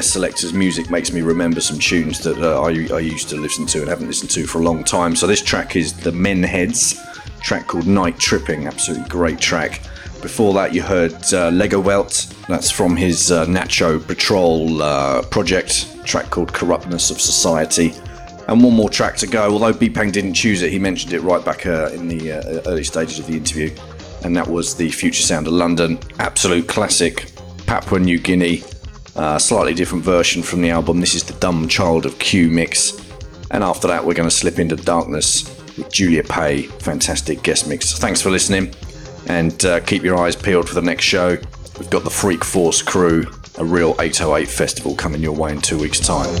Guest 0.00 0.14
selectors' 0.14 0.54
music 0.54 0.88
makes 0.88 1.12
me 1.12 1.20
remember 1.20 1.60
some 1.60 1.78
tunes 1.78 2.20
that 2.20 2.38
uh, 2.38 2.62
I, 2.62 2.96
I 2.96 3.00
used 3.00 3.28
to 3.28 3.36
listen 3.36 3.66
to 3.66 3.80
and 3.80 3.88
haven't 3.90 4.06
listened 4.06 4.30
to 4.30 4.46
for 4.46 4.58
a 4.58 4.64
long 4.64 4.82
time. 4.82 5.14
So, 5.14 5.26
this 5.26 5.42
track 5.42 5.76
is 5.76 5.92
the 5.92 6.10
Men 6.10 6.42
Heads, 6.42 6.98
track 7.42 7.66
called 7.66 7.86
Night 7.86 8.18
Tripping. 8.18 8.66
Absolutely 8.66 9.06
great 9.10 9.38
track. 9.38 9.82
Before 10.22 10.54
that, 10.54 10.72
you 10.72 10.80
heard 10.80 11.12
uh, 11.12 11.50
Legowelt. 11.50 12.34
That's 12.46 12.70
from 12.70 12.96
his 12.96 13.30
uh, 13.30 13.44
Nacho 13.44 14.00
Patrol 14.06 14.80
uh, 14.80 15.20
project, 15.24 16.02
track 16.06 16.30
called 16.30 16.54
Corruptness 16.54 17.10
of 17.10 17.20
Society. 17.20 17.92
And 18.48 18.64
one 18.64 18.72
more 18.72 18.88
track 18.88 19.18
to 19.18 19.26
go. 19.26 19.52
Although 19.52 19.74
Biepang 19.74 20.12
didn't 20.12 20.32
choose 20.32 20.62
it, 20.62 20.72
he 20.72 20.78
mentioned 20.78 21.12
it 21.12 21.20
right 21.20 21.44
back 21.44 21.66
uh, 21.66 21.90
in 21.92 22.08
the 22.08 22.32
uh, 22.32 22.62
early 22.70 22.84
stages 22.84 23.18
of 23.18 23.26
the 23.26 23.36
interview. 23.36 23.70
And 24.24 24.34
that 24.34 24.48
was 24.48 24.74
the 24.74 24.90
Future 24.92 25.22
Sound 25.22 25.46
of 25.46 25.52
London. 25.52 25.98
Absolute 26.18 26.66
classic. 26.68 27.26
Papua 27.66 28.00
New 28.00 28.18
Guinea. 28.18 28.62
Uh, 29.20 29.38
slightly 29.38 29.74
different 29.74 30.02
version 30.02 30.42
from 30.42 30.62
the 30.62 30.70
album. 30.70 30.98
This 30.98 31.14
is 31.14 31.24
the 31.24 31.34
Dumb 31.34 31.68
Child 31.68 32.06
of 32.06 32.18
Q 32.18 32.48
mix. 32.48 32.98
And 33.50 33.62
after 33.62 33.86
that, 33.86 34.02
we're 34.02 34.14
going 34.14 34.26
to 34.26 34.34
slip 34.34 34.58
into 34.58 34.76
darkness 34.76 35.44
with 35.76 35.92
Julia 35.92 36.22
Pay. 36.22 36.62
Fantastic 36.62 37.42
guest 37.42 37.68
mix. 37.68 37.98
Thanks 37.98 38.22
for 38.22 38.30
listening. 38.30 38.74
And 39.26 39.62
uh, 39.66 39.80
keep 39.80 40.04
your 40.04 40.16
eyes 40.16 40.34
peeled 40.34 40.70
for 40.70 40.74
the 40.74 40.80
next 40.80 41.04
show. 41.04 41.36
We've 41.78 41.90
got 41.90 42.04
the 42.04 42.10
Freak 42.10 42.42
Force 42.42 42.80
crew, 42.80 43.26
a 43.58 43.64
real 43.64 43.94
808 44.00 44.48
festival 44.48 44.94
coming 44.94 45.20
your 45.20 45.36
way 45.36 45.52
in 45.52 45.60
two 45.60 45.78
weeks' 45.78 46.00
time. 46.00 46.34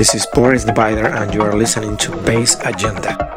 This 0.00 0.14
is 0.14 0.24
Boris 0.32 0.64
Divider, 0.64 1.08
and 1.08 1.34
you 1.34 1.42
are 1.42 1.54
listening 1.54 1.98
to 1.98 2.16
Bass 2.24 2.56
Agenda. 2.64 3.29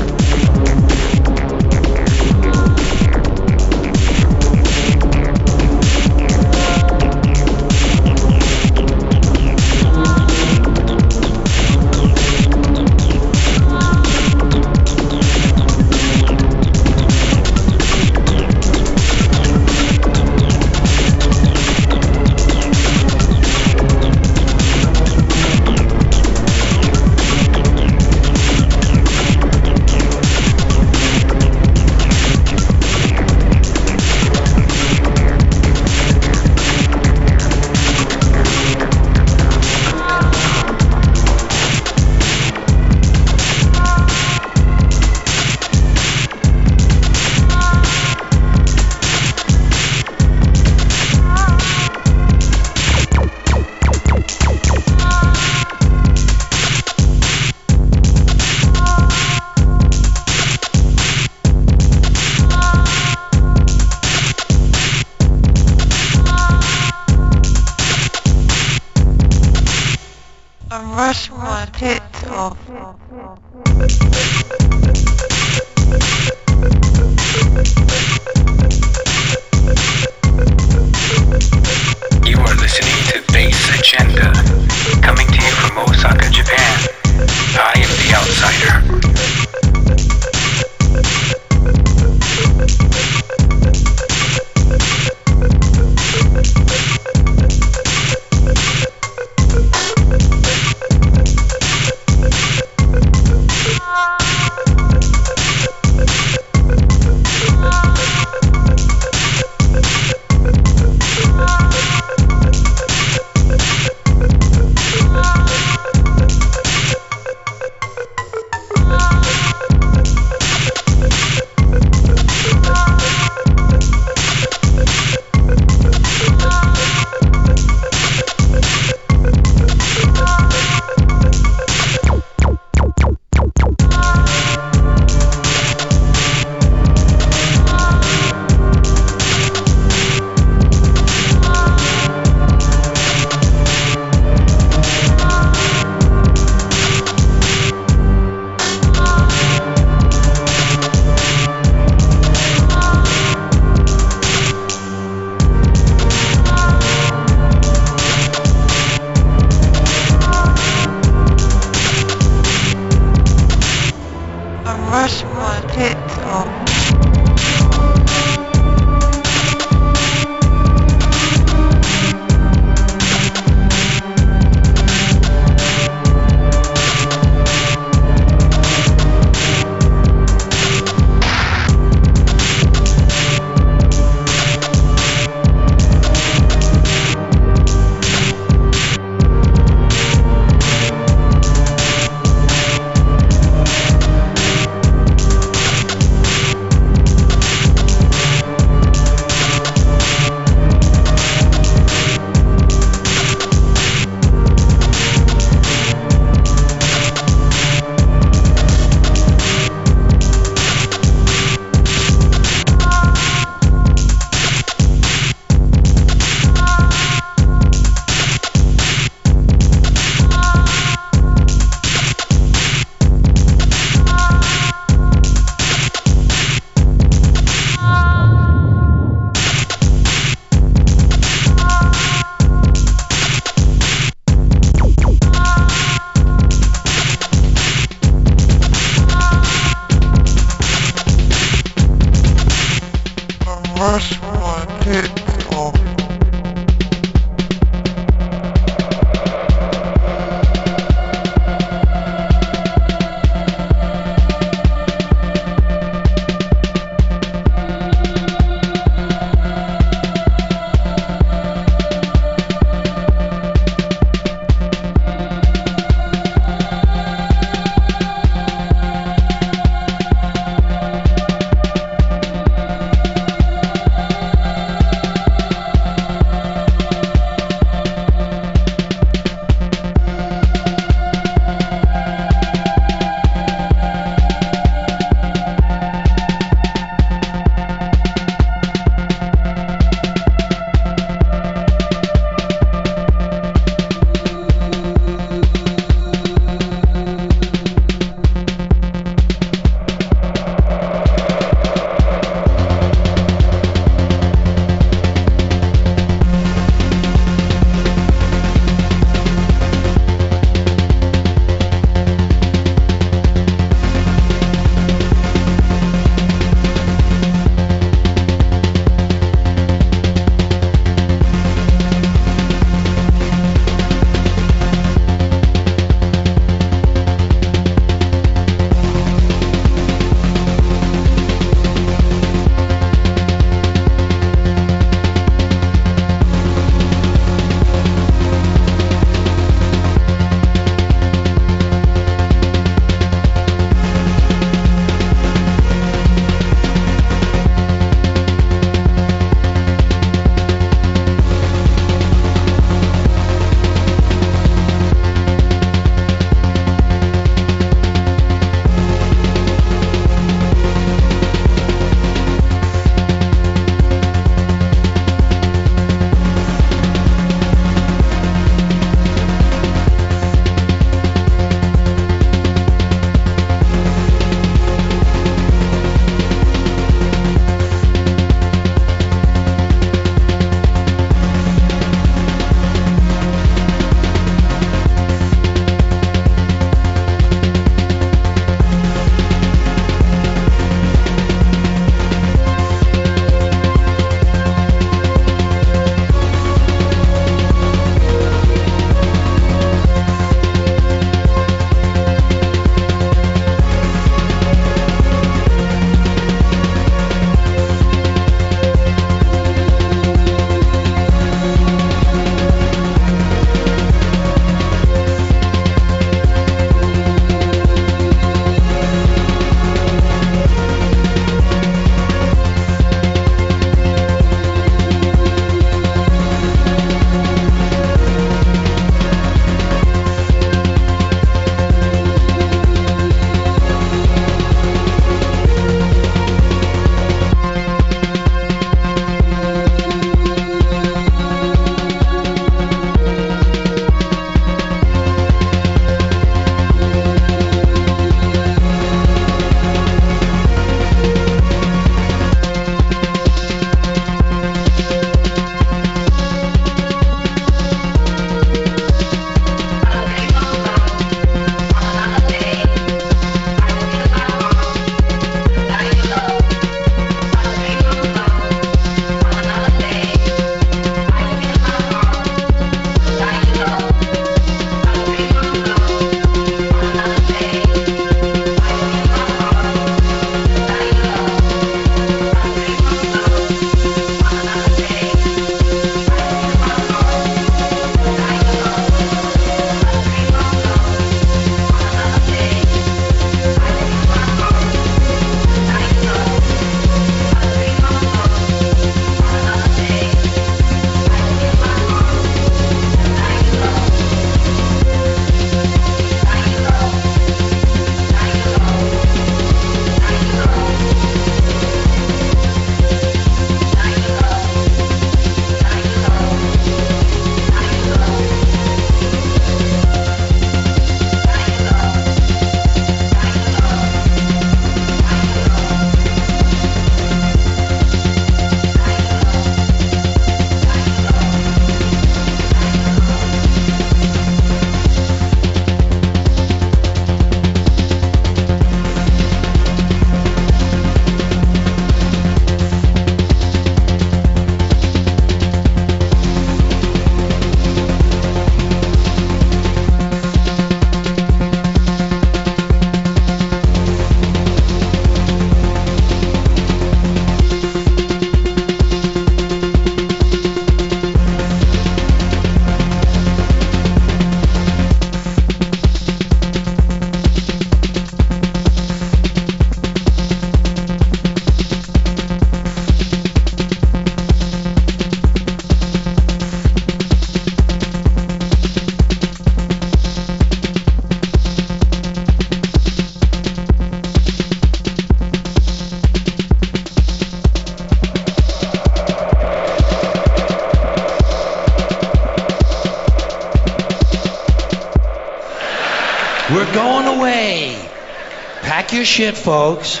Your 598.98 599.04
shit, 599.04 599.36
folks. 599.36 600.00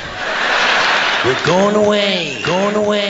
We're 1.24 1.46
going 1.46 1.76
away, 1.76 2.42
going 2.44 2.74
away, 2.74 3.07